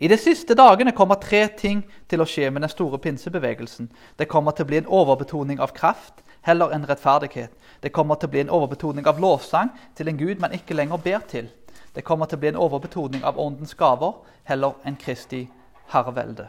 I 0.00 0.08
de 0.08 0.16
siste 0.16 0.54
dagene 0.54 0.92
kommer 0.92 1.14
tre 1.14 1.48
ting 1.58 1.84
til 2.08 2.20
å 2.20 2.26
skje 2.26 2.50
med 2.50 2.62
den 2.62 2.70
store 2.70 2.98
pinsebevegelsen. 2.98 3.90
Det 4.18 4.28
kommer 4.28 4.52
til 4.52 4.64
å 4.64 4.70
bli 4.70 4.76
en 4.76 4.86
overbetoning 4.86 5.60
av 5.60 5.72
kraft, 5.76 6.22
heller 6.42 6.72
enn 6.74 6.86
rettferdighet. 6.86 7.52
Det 7.82 7.92
kommer 7.92 8.18
til 8.18 8.28
å 8.28 8.32
bli 8.34 8.40
en 8.44 8.52
overbetoning 8.52 9.06
av 9.06 9.20
lovsang 9.20 9.70
til 9.98 10.08
en 10.08 10.18
Gud 10.18 10.40
man 10.42 10.54
ikke 10.54 10.76
lenger 10.76 11.02
ber 11.02 11.24
til. 11.28 11.50
Det 11.94 12.04
kommer 12.04 12.26
til 12.26 12.38
å 12.38 12.42
bli 12.42 12.52
en 12.52 12.60
overbetoning 12.60 13.24
av 13.24 13.38
åndens 13.40 13.74
gaver 13.78 14.14
heller 14.48 14.78
enn 14.84 14.96
Kristi 14.96 15.46
herrevelde. 15.92 16.48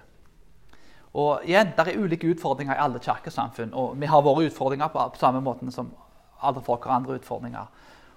Og 1.13 1.45
igjen, 1.45 1.73
Det 1.77 1.87
er 1.87 1.99
ulike 1.99 2.27
utfordringer 2.27 2.73
i 2.73 2.81
alle 2.81 2.99
kirkesamfunn, 2.99 3.73
og 3.73 3.99
vi 4.01 4.05
har 4.05 4.21
våre 4.21 4.45
utfordringer 4.45 4.87
på, 4.87 5.11
samme 5.17 5.41
måte 5.41 5.71
som 5.71 5.91
alle 6.41 6.61
folk 6.61 6.83
har 6.83 6.95
andre 6.95 7.19
utfordringer. 7.19 7.67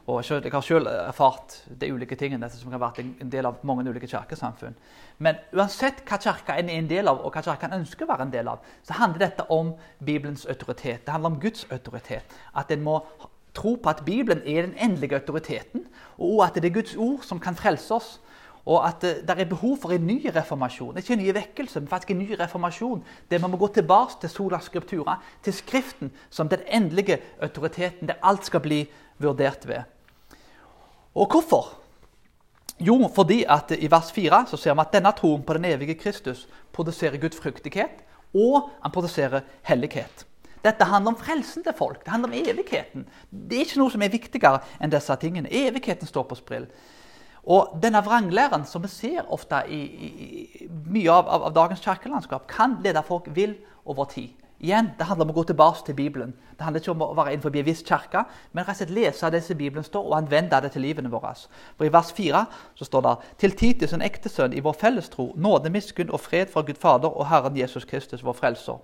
Og 0.07 0.23
Jeg 0.23 0.53
har 0.53 0.61
selv 0.61 0.87
erfart 0.87 1.65
de 1.81 1.89
ulike 1.93 2.15
tingene 2.15 2.47
som 2.51 2.71
har 2.71 2.79
vært 2.79 3.01
en 3.03 3.31
del 3.31 3.47
av 3.49 3.57
mange 3.67 3.89
ulike 3.91 4.07
kirkesamfunn. 4.07 4.77
Men 5.19 5.41
uansett 5.51 6.05
hva 6.07 6.19
kirka 6.23 6.55
er 6.55 6.69
en 6.71 6.87
del 6.87 7.09
av, 7.11 7.25
og 7.27 7.35
hva 7.35 7.43
kirka 7.43 7.73
ønsker 7.75 8.07
å 8.07 8.13
være 8.13 8.29
en 8.29 8.35
del 8.35 8.47
av, 8.53 8.61
så 8.87 9.01
handler 9.01 9.25
dette 9.25 9.49
om 9.51 9.73
Bibelens 9.99 10.47
autoritet. 10.47 11.03
Det 11.03 11.11
handler 11.11 11.35
om 11.35 11.41
Guds 11.43 11.67
autoritet. 11.75 12.37
At 12.55 12.71
en 12.71 12.85
må 12.87 13.01
tro 13.57 13.75
på 13.75 13.91
at 13.91 14.05
Bibelen 14.07 14.45
er 14.47 14.69
den 14.69 14.77
endelige 14.79 15.19
autoriteten, 15.19 15.89
og 16.19 16.45
at 16.47 16.55
det 16.55 16.71
er 16.71 16.77
Guds 16.77 16.95
ord 16.95 17.27
som 17.27 17.43
kan 17.43 17.59
frelse 17.59 17.99
oss. 17.99 18.13
Og 18.67 18.79
at 18.87 19.03
det 19.03 19.31
er 19.31 19.51
behov 19.51 19.77
for 19.83 19.95
en 19.95 20.07
ny 20.07 20.31
reformasjon. 20.35 20.97
Ikke 20.99 21.15
en 21.15 21.23
ny 21.23 21.35
vekkelse, 21.35 21.83
men 21.83 21.91
faktisk 21.91 22.15
en 22.15 22.23
ny 22.23 22.31
reformasjon. 22.39 23.03
Der 23.31 23.43
man 23.43 23.51
må 23.51 23.59
gå 23.59 23.73
tilbake 23.75 24.21
til 24.21 24.31
sola 24.31 24.59
scriptura, 24.63 25.19
til 25.43 25.55
Skriften, 25.55 26.11
som 26.31 26.49
den 26.51 26.63
endelige 26.67 27.19
autoriteten, 27.43 28.09
der 28.09 28.23
alt 28.23 28.47
skal 28.47 28.61
bli 28.61 28.85
vurdert 29.19 29.67
ved. 29.67 29.96
Og 31.17 31.33
hvorfor? 31.33 31.73
Jo, 32.81 32.99
fordi 33.15 33.41
at 33.49 33.73
i 33.73 33.89
vers 33.91 34.13
4 34.13 34.43
så 34.51 34.59
ser 34.61 34.77
vi 34.77 34.85
at 34.85 34.93
denne 34.93 35.13
troen 35.17 35.43
på 35.43 35.57
den 35.57 35.65
evige 35.65 35.97
Kristus 35.97 36.45
produserer 36.77 37.17
gudfryktighet, 37.17 38.03
og 38.37 38.69
han 38.83 38.93
produserer 38.93 39.47
hellighet. 39.65 40.27
Dette 40.65 40.85
handler 40.85 41.15
om 41.15 41.19
frelsen 41.19 41.65
til 41.65 41.73
folk. 41.79 42.03
Det 42.05 42.13
handler 42.13 42.29
om 42.29 42.37
evigheten. 42.37 43.07
Det 43.31 43.57
er 43.57 43.65
ikke 43.65 43.81
noe 43.81 43.93
som 43.95 44.03
er 44.03 44.13
viktigere 44.13 44.61
enn 44.83 44.93
disse 44.93 45.17
tingene. 45.23 45.53
Evigheten 45.53 46.11
står 46.11 46.27
på 46.29 46.37
sprill. 46.37 46.67
Og 47.47 47.77
denne 47.83 48.03
vranglæren 48.03 48.67
som 48.67 48.83
vi 48.83 48.91
ser 48.91 49.29
ofte 49.33 49.63
i, 49.71 49.79
i, 49.79 50.09
i 50.67 50.69
mye 50.69 51.13
av, 51.13 51.29
av, 51.31 51.47
av 51.49 51.55
dagens 51.55 51.85
kirkelandskap, 51.85 52.49
kan 52.51 52.81
lede 52.85 53.05
folk 53.07 53.31
vill 53.37 53.55
over 53.87 54.11
tid. 54.11 54.35
Igjen, 54.61 54.91
Det 54.99 55.05
handler 55.05 55.25
om 55.25 55.31
å 55.31 55.35
gå 55.35 55.43
tilbake 55.45 55.85
til 55.85 55.95
Bibelen. 55.95 56.35
Det 56.57 56.65
handler 56.65 56.81
ikke 56.81 56.91
om 56.91 57.03
å 57.03 57.15
være 57.15 57.33
innenfor 57.33 57.57
en 57.57 57.65
viss 57.65 57.83
kirke, 57.85 58.25
men 58.53 58.65
rett 58.65 58.73
og 58.73 58.77
slett 58.77 58.95
lese 58.97 59.31
det 59.31 59.43
som 59.45 59.57
Bibelen 59.57 59.85
står, 59.85 60.05
og 60.07 60.17
anvende 60.17 60.61
det 60.61 60.73
til 60.73 60.83
livene 60.83 61.11
våre. 61.13 61.35
For 61.77 61.85
I 61.85 61.93
vers 61.93 62.13
4 62.17 62.45
så 62.75 62.85
står 62.85 63.03
det 63.03 63.15
til 63.39 63.53
Titus, 63.53 63.93
en 63.93 64.03
ekte 64.03 64.33
sønn 64.33 64.57
i 64.57 64.63
vår 64.65 64.73
fellestro, 64.81 65.35
nåde, 65.37 65.71
miskunn 65.71 66.11
og 66.11 66.21
fred 66.21 66.49
fra 66.49 66.63
Gud 66.63 66.81
Fader 66.81 67.09
og 67.09 67.29
Herren 67.29 67.57
Jesus 67.57 67.85
Kristus, 67.85 68.25
vår 68.25 68.33
frelser. 68.33 68.81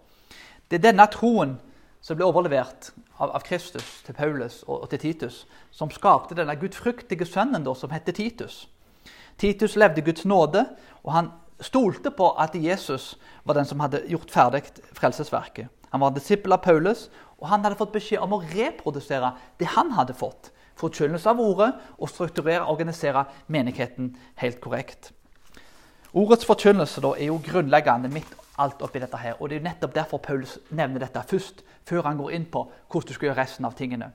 Det 0.68 0.76
er 0.76 0.90
denne 0.92 1.06
troen 1.08 1.56
som 2.02 2.18
ble 2.18 2.26
overlevert 2.26 2.92
av, 3.18 3.30
av 3.30 3.42
Kristus 3.46 4.02
til 4.04 4.14
Paulus 4.14 4.62
og, 4.66 4.82
og, 4.82 4.88
til 4.90 4.98
Titus, 4.98 5.46
som 5.70 5.90
skapte 5.90 6.36
denne 6.36 6.56
gudfryktige 6.58 7.26
sønnen 7.26 7.64
da, 7.64 7.74
som 7.74 7.94
heter 7.94 8.12
Titus. 8.12 8.66
Titus 9.38 9.76
levde 9.76 10.04
Guds 10.04 10.26
nåde, 10.28 10.66
og 11.02 11.12
han 11.12 11.30
stolte 11.66 12.12
på 12.14 12.30
at 12.40 12.54
Jesus 12.54 13.14
var 13.44 13.58
den 13.58 13.68
som 13.68 13.80
hadde 13.82 14.02
gjort 14.10 14.32
ferdig 14.32 14.64
frelsesverket. 14.98 15.70
Han 15.92 16.00
var 16.00 16.14
disippel 16.16 16.54
av 16.54 16.62
Paulus, 16.64 17.08
og 17.40 17.48
han 17.50 17.64
hadde 17.64 17.78
fått 17.80 17.94
beskjed 17.94 18.22
om 18.24 18.36
å 18.36 18.42
reprodusere 18.54 19.34
det 19.60 19.72
han 19.74 19.92
hadde 19.96 20.16
fått. 20.16 20.52
Forkynnelse 20.80 21.28
av 21.28 21.40
ordet 21.42 21.72
og 21.98 22.08
strukturere 22.08 22.62
og 22.64 22.78
organisere 22.78 23.26
menigheten 23.52 24.14
helt 24.40 24.62
korrekt. 24.64 25.10
Ordets 26.12 26.48
forkynnelse 26.48 27.02
er 27.16 27.26
jo 27.28 27.40
grunnleggende 27.44 28.10
midt 28.12 28.32
alt 28.60 28.82
oppi 28.84 29.00
dette 29.00 29.20
her. 29.20 29.36
Og 29.40 29.48
det 29.48 29.56
er 29.56 29.62
jo 29.62 29.68
nettopp 29.68 29.94
derfor 29.96 30.20
Paulus 30.22 30.58
nevner 30.70 31.04
dette 31.04 31.22
først, 31.28 31.62
før 31.88 32.08
han 32.08 32.18
går 32.20 32.34
inn 32.36 32.44
på 32.52 32.66
hvordan 32.88 33.08
du 33.08 33.14
skal 33.16 33.30
gjøre 33.30 33.40
resten 33.42 33.68
av 33.68 33.76
tingene. 33.78 34.12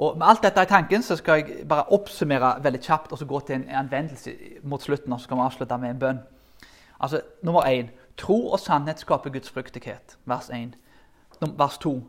Og 0.00 0.18
Med 0.18 0.26
alt 0.26 0.42
dette 0.42 0.62
i 0.62 0.68
tanken 0.68 1.02
så 1.02 1.16
skal 1.16 1.42
jeg 1.42 1.68
bare 1.68 1.92
oppsummere 1.92 2.54
veldig 2.64 2.80
kjapt 2.80 3.12
og 3.12 3.18
så 3.18 3.26
gå 3.28 3.40
til 3.40 3.54
en 3.54 3.68
anvendelse 3.68 4.32
mot 4.62 4.82
slutten. 4.82 5.12
og 5.12 5.20
så 5.20 5.24
skal 5.24 5.36
vi 5.36 5.42
avslutte 5.42 5.78
med 5.78 5.90
en 5.90 5.98
bønn. 5.98 6.20
Altså, 7.00 7.20
Nummer 7.42 7.60
én 7.62 7.90
tro 8.16 8.50
og 8.50 8.60
sannhet 8.60 9.00
skaper 9.00 9.30
Guds 9.30 9.50
fruktighet. 9.50 10.16
Vers 10.24 10.50
1. 10.50 10.76
Vers 11.58 11.78
2. 11.78 12.02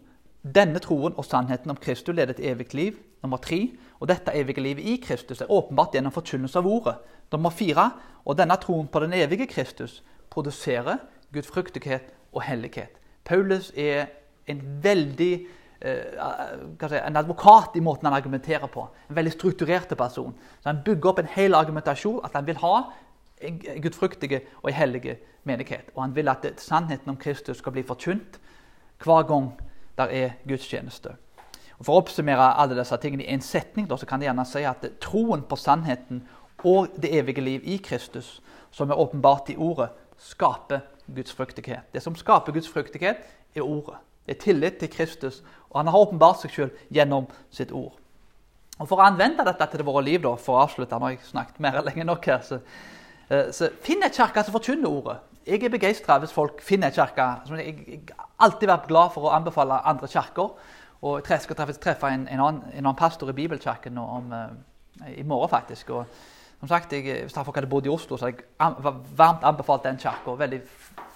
Denne 0.55 0.79
troen 0.79 1.13
og 1.17 1.25
sannheten 1.25 1.69
om 1.69 1.75
Kristus 1.75 2.15
leder 2.15 2.33
til 2.33 2.45
evig 2.45 2.73
liv. 2.73 2.93
Nummer 3.23 3.37
tre. 3.37 3.71
Og 3.99 4.07
dette 4.07 4.31
evige 4.33 4.61
livet 4.61 4.83
i 4.83 4.95
Kristus 5.03 5.41
er 5.41 5.51
åpenbart 5.51 5.91
gjennom 5.93 6.11
forkynnelse 6.11 6.59
av 6.59 6.67
ordet. 6.67 6.95
Nummer 7.31 7.49
fire. 7.49 7.91
Og 8.25 8.37
denne 8.37 8.55
troen 8.55 8.87
på 8.87 8.99
den 8.99 9.13
evige 9.13 9.47
Kristus 9.47 10.03
produserer 10.29 10.97
Guds 11.33 11.47
fruktighet 11.47 12.01
og 12.33 12.41
hellighet. 12.41 12.97
Paulus 13.25 13.71
er 13.75 14.05
en 14.47 14.61
veldig 14.83 15.45
en 15.81 17.17
advokat 17.17 17.75
i 17.75 17.79
måten 17.79 18.05
han 18.05 18.13
argumenterer 18.13 18.67
på. 18.67 18.87
En 19.09 19.15
veldig 19.15 19.31
strukturert 19.31 19.97
person. 19.97 20.35
Så 20.59 20.69
Han 20.69 20.83
bygger 20.85 21.09
opp 21.09 21.19
en 21.19 21.31
hel 21.33 21.55
argumentasjon 21.55 22.21
at 22.23 22.33
han 22.33 22.47
vil 22.47 22.57
ha 22.57 22.91
en 23.41 23.59
gudfryktig 23.81 24.41
og 24.61 24.69
en 24.69 24.77
hellig 24.77 25.17
menighet. 25.43 25.89
Og 25.95 26.03
han 26.03 26.15
vil 26.15 26.29
at 26.29 26.45
sannheten 26.57 27.09
om 27.09 27.17
Kristus 27.17 27.57
skal 27.57 27.71
bli 27.71 27.83
forkynt 27.83 28.39
hver 29.03 29.23
gang 29.23 29.51
der 29.97 30.07
er 30.07 30.29
gudstjeneste. 30.47 31.15
Og 31.79 31.85
For 31.85 31.93
å 31.93 32.03
oppsummere 32.03 32.53
alle 32.61 32.77
disse 32.77 32.97
tingene 33.01 33.25
i 33.25 33.33
en 33.33 33.41
setning 33.41 33.87
så 33.89 34.05
kan 34.05 34.21
jeg 34.21 34.29
gjerne 34.29 34.45
si 34.45 34.61
at 34.63 34.85
troen 35.01 35.41
på 35.41 35.57
sannheten 35.57 36.21
og 36.63 36.93
det 37.01 37.09
evige 37.17 37.41
liv 37.41 37.61
i 37.65 37.77
Kristus, 37.77 38.41
som 38.71 38.91
er 38.91 38.99
åpenbart 39.01 39.49
i 39.49 39.57
ordet, 39.57 39.89
skaper 40.17 40.79
Guds 41.15 41.33
fruktighet. 41.33 41.89
Det 41.93 42.03
som 42.03 42.15
skaper 42.15 42.53
Guds 42.53 42.69
fruktighet, 42.69 43.17
er 43.55 43.61
ordet. 43.61 43.97
Det 44.31 44.37
er 44.37 44.43
tillit 44.45 44.77
til 44.79 44.87
Kristus, 44.89 45.41
og 45.69 45.81
han 45.81 45.89
har 45.91 45.99
åpenbart 45.99 46.39
seg 46.39 46.53
selv 46.55 46.83
gjennom 46.87 47.25
sitt 47.51 47.71
ord. 47.75 47.97
Og 48.79 48.87
For 48.87 48.95
å 48.95 49.03
anvende 49.03 49.43
dette 49.43 49.65
til 49.73 49.83
våre 49.83 50.05
liv, 50.07 50.21
da, 50.23 50.37
for 50.39 50.55
å 50.55 50.61
avslutte 50.63 50.99
når 50.99 51.11
jeg 51.11 51.25
snakket 51.33 51.59
mer 51.59 51.81
lenge 51.83 52.05
nok 52.07 52.29
her, 52.31 52.39
så, 52.47 52.61
eh, 53.27 53.51
så 53.51 53.67
finn 53.83 54.03
en 54.03 54.13
kirke 54.15 54.43
som 54.45 54.55
forkynner 54.55 54.87
ordet. 54.87 55.17
Jeg 55.45 55.63
er 55.63 55.73
begeistra 55.73 56.17
hvis 56.19 56.31
folk 56.31 56.61
finner 56.63 56.87
en 56.87 56.95
kirke. 56.95 57.27
Jeg 57.59 58.03
har 58.15 58.29
alltid 58.39 58.71
vært 58.71 58.87
glad 58.87 59.11
for 59.11 59.27
å 59.27 59.35
anbefale 59.35 59.83
andre 59.83 60.07
kirker. 60.07 60.55
Og 61.01 61.27
jeg 61.27 61.41
skal 61.41 61.55
treffe 61.59 62.07
en, 62.07 62.27
en, 62.27 62.39
annen, 62.39 62.63
en 62.71 62.85
annen 62.85 62.95
pastor 62.95 63.29
i 63.29 63.33
Bibelkirken 63.33 63.97
om, 63.97 64.31
uh, 64.31 65.07
i 65.11 65.23
morgen, 65.23 65.49
faktisk. 65.49 65.89
Og 65.89 66.05
som 66.59 66.67
sagt, 66.67 66.93
jeg, 66.93 67.23
Hvis 67.23 67.33
folk 67.33 67.55
hadde 67.55 67.67
bodd 67.67 67.85
i 67.85 67.89
Oslo, 67.89 68.17
så 68.17 68.29
hadde 68.29 68.45
jeg 68.59 68.93
varmt 69.17 69.43
anbefalt 69.43 69.83
den 69.83 69.97
kirka. 69.97 70.37
Veldig 70.37 70.61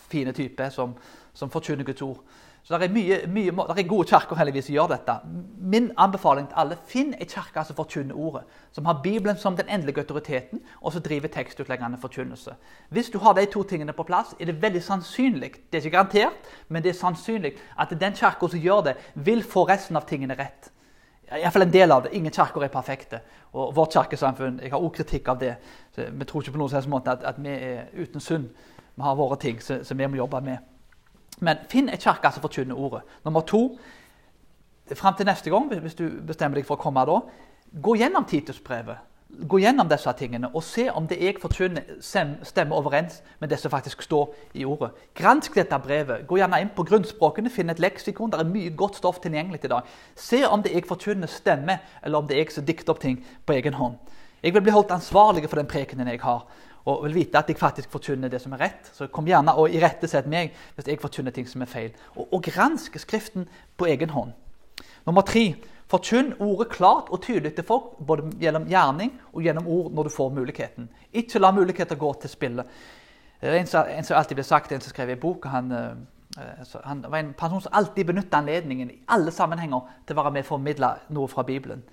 fine 0.09 0.33
type 0.33 0.69
som, 0.71 0.97
som 1.33 1.49
forkynner 1.49 1.85
Guds 1.85 2.01
ord. 2.01 2.19
Så 2.65 2.77
det 2.81 2.87
er, 2.87 2.93
mye, 2.93 3.17
mye, 3.29 3.51
det 3.77 3.83
er 3.83 3.85
gode 3.85 4.07
kirker 4.09 4.39
heldigvis 4.39 4.65
som 4.65 4.73
gjør 4.73 4.87
dette. 4.89 5.13
Min 5.61 5.91
anbefaling 6.01 6.47
til 6.49 6.57
alle 6.57 6.77
finn 6.89 7.11
ei 7.13 7.27
kirke 7.29 7.61
som 7.61 7.77
forkynner 7.77 8.17
ordet. 8.17 8.41
Som 8.73 8.89
har 8.89 9.03
Bibelen 9.03 9.37
som 9.37 9.53
den 9.57 9.69
endelige 9.69 10.01
autoriteten, 10.01 10.63
og 10.81 10.95
som 10.95 11.03
driver 11.05 11.29
tekstutleggende 11.29 12.01
forkynnelse. 12.01 12.55
Hvis 12.89 13.13
du 13.13 13.19
har 13.21 13.37
de 13.37 13.45
to 13.45 13.61
tingene 13.63 13.93
på 13.93 14.07
plass, 14.09 14.33
er 14.39 14.49
det 14.49 14.57
veldig 14.61 14.81
sannsynlig 14.81 15.51
det 15.69 15.77
er 15.77 15.85
ikke 15.85 15.97
garantert, 15.97 16.51
men 16.67 16.83
det 16.83 16.89
er 16.89 16.97
sannsynlig 16.97 17.53
at 17.77 17.93
den 17.93 18.17
kirka 18.17 18.49
som 18.49 18.59
gjør 18.59 18.81
det, 18.89 18.97
vil 19.13 19.43
få 19.43 19.67
resten 19.69 20.01
av 20.01 20.09
tingene 20.09 20.33
rett. 20.33 20.71
Iallfall 21.29 21.67
en 21.67 21.73
del 21.73 21.91
av 21.91 22.03
det. 22.03 22.17
Ingen 22.17 22.33
kirker 22.33 22.65
er 22.65 22.73
perfekte. 22.73 23.21
Og 23.53 23.75
vårt 23.75 23.93
kirkesamfunn 23.93 24.59
jeg 24.63 24.73
har 24.73 24.81
også 24.81 25.03
kritikk 25.03 25.29
av 25.29 25.39
det. 25.39 25.55
Så 25.93 26.09
vi 26.09 26.25
tror 26.25 26.41
ikke 26.41 26.57
på 26.57 26.65
noen 26.65 26.89
måte 26.89 27.13
at, 27.13 27.23
at, 27.23 27.37
vi 27.37 27.49
er 27.49 27.91
uten 27.93 28.21
synd. 28.21 28.49
Vi 28.95 29.05
har 29.05 29.17
våre 29.17 29.37
ting 29.37 29.61
som 29.61 29.97
vi 29.97 30.07
må 30.07 30.17
jobbe 30.17 30.41
med. 30.41 30.74
Men 31.39 31.65
finn 31.69 31.89
ei 31.89 31.99
kirke 31.99 32.31
som 32.31 32.43
forkynner 32.43 32.77
ordet. 32.79 33.01
Nummer 33.25 33.41
to, 33.41 33.77
fram 34.93 35.17
til 35.17 35.27
neste 35.27 35.49
gang, 35.49 35.67
hvis 35.67 35.97
du 35.97 36.07
bestemmer 36.27 36.59
deg 36.59 36.67
for 36.67 36.77
å 36.77 36.83
komme 36.83 37.03
da, 37.07 37.19
gå 37.81 37.97
gjennom 37.99 38.27
Titusbrevet. 38.29 39.11
Gå 39.35 39.57
gjennom 39.59 39.89
disse 39.89 40.11
tingene 40.15 40.47
og 40.55 40.63
se 40.63 40.85
om 40.93 41.07
det 41.09 41.17
jeg 41.19 41.39
forkynner, 41.41 41.97
stemmer 41.99 42.77
overens 42.77 43.17
med 43.41 43.49
det 43.51 43.57
som 43.59 43.73
faktisk 43.73 44.05
står 44.05 44.29
i 44.55 44.63
ordet. 44.69 44.91
Gransk 45.17 45.57
dette 45.57 45.79
brevet. 45.83 46.23
Gå 46.29 46.37
gjerne 46.39 46.61
inn 46.61 46.71
på 46.75 46.85
grunnspråkene, 46.87 47.51
finn 47.51 47.73
et 47.73 47.81
leksikon. 47.83 48.31
Det 48.31 48.39
er 48.39 48.51
mye 48.51 48.75
godt 48.77 49.01
stoff 49.01 49.19
tilgjengelig 49.23 49.65
i 49.65 49.73
dag. 49.73 49.89
Se 50.15 50.43
om 50.47 50.63
det 50.63 50.71
jeg 50.71 50.87
forkynner, 50.87 51.27
stemmer, 51.27 51.81
eller 52.03 52.21
om 52.21 52.29
det 52.29 52.37
er 52.37 52.45
jeg 52.45 52.55
som 52.55 52.67
dikter 52.69 52.93
opp 52.93 53.01
ting 53.03 53.17
på 53.45 53.57
egen 53.57 53.75
hånd. 53.75 53.97
Jeg 54.45 54.53
vil 54.53 54.63
bli 54.63 54.75
holdt 54.75 54.93
ansvarlig 54.93 55.49
for 55.49 55.59
den 55.59 55.67
prekenen 55.67 56.07
jeg 56.13 56.21
har, 56.21 56.45
og 56.85 57.03
vil 57.07 57.15
vite 57.17 57.39
at 57.39 57.49
jeg 57.49 57.57
faktisk 57.57 57.89
forkynner 57.91 58.29
det 58.29 58.41
som 58.41 58.53
er 58.53 58.61
rett. 58.61 58.89
Så 58.93 59.07
kom 59.13 59.25
gjerne 59.25 59.55
og 59.57 59.73
irettesett 59.73 60.27
meg 60.29 60.53
hvis 60.75 60.89
jeg 60.91 61.01
forkynner 61.01 61.33
ting 61.33 61.47
som 61.49 61.63
er 61.65 61.69
feil. 61.71 61.93
Og, 62.15 62.27
og 62.29 62.43
gransk 62.45 62.99
Skriften 63.01 63.47
på 63.77 63.89
egen 63.89 64.13
hånd. 64.13 64.35
Nummer 65.05 65.25
tre 65.25 65.55
Forkynn 65.85 66.31
ordet 66.41 66.71
klart 66.73 67.11
og 67.13 67.21
tydelig 67.21 67.51
til 67.55 67.65
folk, 67.65 67.91
både 68.07 68.31
gjennom 68.41 68.63
gjerning 68.65 69.11
og 69.33 69.43
gjennom 69.45 69.67
ord 69.69 69.91
når 69.93 70.07
du 70.07 70.13
får 70.15 70.31
muligheten. 70.33 70.87
Ikke 71.13 71.39
la 71.39 71.51
muligheter 71.53 71.95
gå 71.95 72.09
til 72.21 72.31
spille. 72.31 72.65
En 73.41 73.69
som, 73.69 73.85
en 73.85 74.07
som 74.07 74.17
alltid 74.17 74.39
ble 74.39 74.45
sagt, 74.47 74.71
en 74.71 74.81
som 74.81 74.89
skrev 74.89 75.11
i 75.13 75.19
bok, 75.21 75.45
han, 75.45 75.69
eh, 75.71 76.79
han 76.83 77.05
var 77.05 77.19
en 77.19 77.35
person 77.37 77.61
som 77.61 77.75
alltid 77.77 78.09
benytta 78.09 78.41
anledningen 78.41 78.89
i 78.91 78.97
alle 79.13 79.31
sammenhenger 79.31 79.85
til 80.07 80.17
å 80.17 80.23
være 80.23 80.33
med 80.33 80.47
og 80.47 80.49
formidle 80.49 80.89
noe 81.13 81.29
fra 81.29 81.45
Bibelen. 81.45 81.83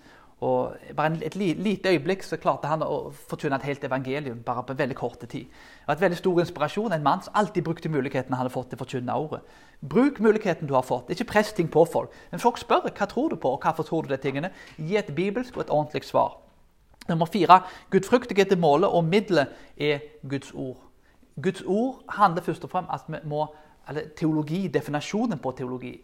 Og 0.42 0.74
bare 0.96 1.20
et 1.22 1.36
lite 1.38 1.88
øyeblikk 1.92 2.24
så 2.26 2.36
klarte 2.36 2.66
han 2.66 2.82
å 2.82 3.12
fortune 3.30 3.54
et 3.54 3.66
helt 3.68 3.84
evangelium 3.86 4.40
bare 4.42 4.64
på 4.66 4.74
veldig 4.74 4.96
kort 4.98 5.20
tid. 5.22 5.46
Det 5.46 5.86
var 5.86 5.94
et 5.94 6.02
veldig 6.02 6.18
stor 6.18 6.40
inspirasjon. 6.42 6.92
En 6.92 7.04
mann 7.04 7.22
som 7.22 7.36
alltid 7.38 7.62
brukte 7.62 7.88
muligheten 7.92 8.34
han 8.34 8.40
hadde 8.40 8.54
fått 8.54 8.72
til 8.72 8.80
å 8.80 8.82
forkynne 8.82 9.14
ordet. 9.14 9.40
Bruk 9.80 10.18
muligheten 10.18 10.66
du 10.66 10.74
har 10.74 10.82
fått. 10.82 11.12
Ikke 11.14 11.28
press 11.30 11.52
ting 11.54 11.70
på 11.70 11.84
folk. 11.86 12.10
Men 12.32 12.42
folk 12.42 12.58
spør 12.58 12.88
hva 12.88 13.06
tror 13.06 13.30
du 13.30 13.36
på, 13.38 13.54
og 13.54 13.62
hvorfor 13.62 13.86
tror 13.86 14.02
du 14.02 14.10
de 14.10 14.18
tingene. 14.18 14.50
Gi 14.78 14.98
et 14.98 15.14
bibelsk 15.14 15.56
og 15.56 15.68
et 15.68 15.70
ordentlig 15.70 16.02
svar. 16.10 16.40
Nummer 17.08 17.30
fire 17.30 17.62
gudfryktighet 17.90 18.52
er 18.52 18.58
målet, 18.58 18.90
og 18.90 19.04
middelet 19.04 19.54
er 19.78 20.02
Guds 20.26 20.50
ord. 20.54 20.82
Guds 21.42 21.62
ord 21.66 22.02
handler 22.18 22.42
først 22.42 22.64
og 22.66 22.70
fremst 22.70 22.90
at 22.90 23.06
vi 23.06 23.22
må, 23.30 23.46
eller 23.88 24.10
teologi, 24.18 24.66
definasjonen 24.68 25.38
på 25.38 25.54
teologi 25.58 26.00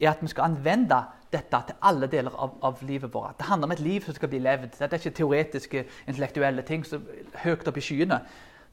er 0.00 0.10
at 0.10 0.22
vi 0.22 0.30
skal 0.32 0.50
anvende 0.50 1.02
dette 1.34 1.60
til 1.66 1.78
alle 1.82 2.08
deler 2.10 2.34
av, 2.34 2.56
av, 2.62 2.82
livet 2.86 3.12
vårt. 3.14 3.38
Det 3.38 3.46
handler 3.48 3.68
om 3.70 3.74
et 3.74 3.82
liv 3.82 4.04
som 4.06 4.14
skal 4.14 4.30
bli 4.30 4.40
levd. 4.42 4.74
Dette 4.78 4.96
er 4.96 5.02
ikke 5.02 5.18
teoretiske, 5.18 5.84
intellektuelle 6.08 6.62
ting 6.66 6.84
som 6.86 7.06
høyt 7.44 7.68
opp 7.68 7.78
i 7.78 7.84
skyene. 7.84 8.20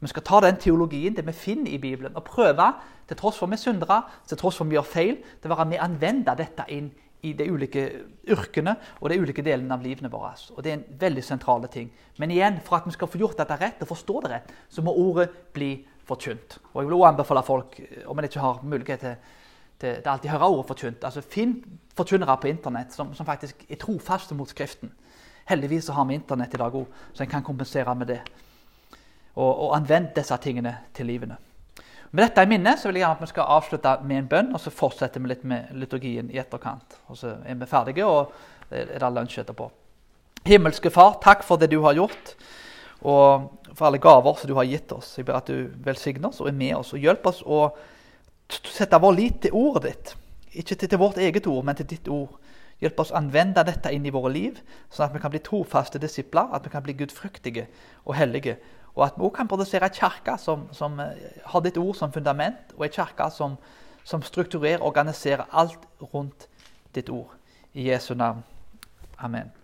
Vi 0.02 0.10
skal 0.10 0.24
ta 0.26 0.40
den 0.42 0.58
teologien, 0.58 1.14
det 1.14 1.26
vi 1.26 1.32
finner 1.32 1.70
i 1.70 1.78
Bibelen, 1.78 2.16
og 2.16 2.24
prøve, 2.26 2.72
til 3.08 3.18
tross 3.18 3.38
for 3.38 3.50
vi 3.50 3.58
er 3.58 3.62
syndere, 3.62 4.00
til 4.26 4.38
tross 4.38 4.58
for 4.58 4.66
vi 4.66 4.74
gjør 4.74 4.88
feil, 4.88 5.16
til 5.42 5.50
å 5.50 5.54
være 5.54 5.68
med 5.70 5.78
å 5.78 5.86
anvende 5.86 6.34
dette 6.38 6.66
inn 6.74 6.90
i 7.22 7.32
de 7.38 7.46
ulike 7.46 7.84
yrkene 8.34 8.74
og 8.98 9.12
de 9.12 9.18
ulike 9.22 9.44
delene 9.46 9.76
av 9.76 9.84
livene 9.84 10.10
våre. 10.10 10.32
Og 10.56 10.62
Det 10.62 10.72
er 10.72 10.80
en 10.80 10.98
veldig 10.98 11.22
sentrale 11.22 11.70
ting. 11.70 11.92
Men 12.18 12.34
igjen, 12.34 12.58
for 12.64 12.80
at 12.80 12.86
vi 12.86 12.94
skal 12.96 13.10
få 13.10 13.20
gjort 13.20 13.38
dette 13.38 13.58
rett 13.60 13.82
og 13.82 13.92
forstå 13.92 14.22
det 14.24 14.32
rett, 14.32 14.50
så 14.68 14.82
må 14.82 14.94
ordet 14.98 15.28
bli 15.54 15.76
forkynt. 16.08 16.58
Og 16.72 16.82
Jeg 16.82 16.88
vil 16.88 16.96
også 16.96 17.12
anbefale 17.12 17.44
folk, 17.46 17.80
om 18.06 18.18
en 18.18 18.24
ikke 18.24 18.42
har 18.42 18.62
mulighet 18.62 19.00
til 19.06 19.14
det, 19.82 19.96
alt 19.98 20.06
alltid 20.06 20.30
hører 20.30 20.48
ordet 20.48 20.66
forkynt. 20.70 21.04
Altså, 21.04 21.20
Finn 21.20 21.56
forkynnere 21.96 22.38
på 22.40 22.48
internett 22.48 22.94
som, 22.94 23.12
som, 23.14 23.26
faktisk 23.26 23.64
er 23.68 23.80
trofaste 23.80 24.34
mot 24.34 24.48
Skriften. 24.48 24.92
Heldigvis 25.48 25.88
har 25.88 26.04
vi 26.08 26.14
Internett 26.14 26.54
i 26.54 26.60
dag 26.60 26.74
òg, 26.74 26.86
så 27.12 27.24
en 27.24 27.30
kan 27.30 27.44
kompensere 27.44 27.94
med 27.98 28.12
det. 28.12 28.20
Og, 29.34 29.48
og 29.48 29.76
anvend 29.76 30.12
disse 30.16 30.36
tingene 30.40 30.76
til 30.94 31.08
livene. 31.10 31.36
Med 32.12 32.26
dette 32.26 32.44
i 32.44 32.48
minne 32.48 32.74
så 32.76 32.88
vil 32.88 33.00
jeg 33.00 33.06
gjerne 33.06 33.16
at 33.16 33.24
vi 33.24 33.30
skal 33.30 33.52
avslutte 33.54 33.92
med 34.04 34.18
en 34.18 34.26
bønn, 34.28 34.50
og 34.52 34.60
så 34.60 34.70
fortsetter 34.70 35.20
vi 35.20 35.30
litt 35.30 35.46
med 35.48 35.70
liturgien 35.80 36.28
i 36.30 36.40
etterkant. 36.40 36.98
Og 37.08 37.16
så 37.16 37.38
er 37.40 37.56
vi 37.56 37.68
ferdige, 37.68 38.06
og 38.06 38.34
er 38.70 38.98
det 39.00 39.12
lunsj 39.16 39.40
etterpå. 39.40 39.70
Himmelske 40.44 40.90
Far, 40.92 41.16
takk 41.22 41.44
for 41.46 41.60
det 41.60 41.70
du 41.72 41.80
har 41.84 41.96
gjort, 41.96 42.34
og 43.02 43.48
for 43.72 43.88
alle 43.88 44.00
gaver 44.02 44.36
som 44.38 44.50
du 44.50 44.54
har 44.58 44.68
gitt 44.68 44.92
oss. 44.92 45.14
Jeg 45.16 45.26
ber 45.26 45.40
at 45.40 45.48
du 45.48 45.72
velsigner 45.84 46.28
oss 46.28 46.42
og 46.42 46.50
er 46.50 46.58
med 46.58 46.76
oss 46.76 46.92
og 46.92 47.02
hjelper 47.02 47.32
oss 47.32 47.40
å 47.42 47.64
sette 48.72 49.00
vår 49.00 49.16
lit 49.16 49.40
til 49.44 49.56
ordet 49.56 49.82
ditt. 49.88 50.14
Ikke 50.52 50.76
til, 50.76 50.98
vårt 51.00 51.18
eget 51.18 51.46
ord, 51.46 51.64
men 51.64 51.76
til 51.78 51.88
ditt 51.88 52.08
ord. 52.12 52.36
Hjelp 52.82 52.98
oss 53.00 53.12
å 53.14 53.18
anvende 53.20 53.62
dette 53.64 53.92
inn 53.94 54.04
i 54.06 54.12
våre 54.12 54.32
liv, 54.34 54.58
sånn 54.90 55.06
at 55.06 55.14
vi 55.14 55.22
kan 55.22 55.32
bli 55.32 55.40
trofaste 55.44 56.00
disipler, 56.02 56.50
at 56.52 56.66
vi 56.66 56.72
kan 56.72 56.82
bli 56.84 56.96
gudfryktige 56.98 57.68
og 58.04 58.16
hellige. 58.18 58.58
Og 58.96 59.06
at 59.06 59.16
vi 59.16 59.24
også 59.24 59.36
kan 59.38 59.48
produsere 59.48 59.88
en 59.88 59.96
kirke 59.96 60.36
som, 60.38 60.66
som, 60.76 61.00
eh, 61.00 61.40
har 61.46 61.64
ditt 61.64 61.78
ord 61.80 61.94
som 61.96 62.12
fundament, 62.12 62.74
og 62.76 62.84
en 62.84 62.96
kirke 62.98 63.30
som, 63.32 63.56
som 64.04 64.22
strukturerer 64.22 64.82
og 64.82 64.92
organiserer 64.92 65.48
alt 65.52 65.88
rundt 66.12 66.48
ditt 66.94 67.08
ord. 67.08 67.32
I 67.72 67.88
Jesu 67.88 68.14
navn. 68.14 68.44
Amen. 69.18 69.61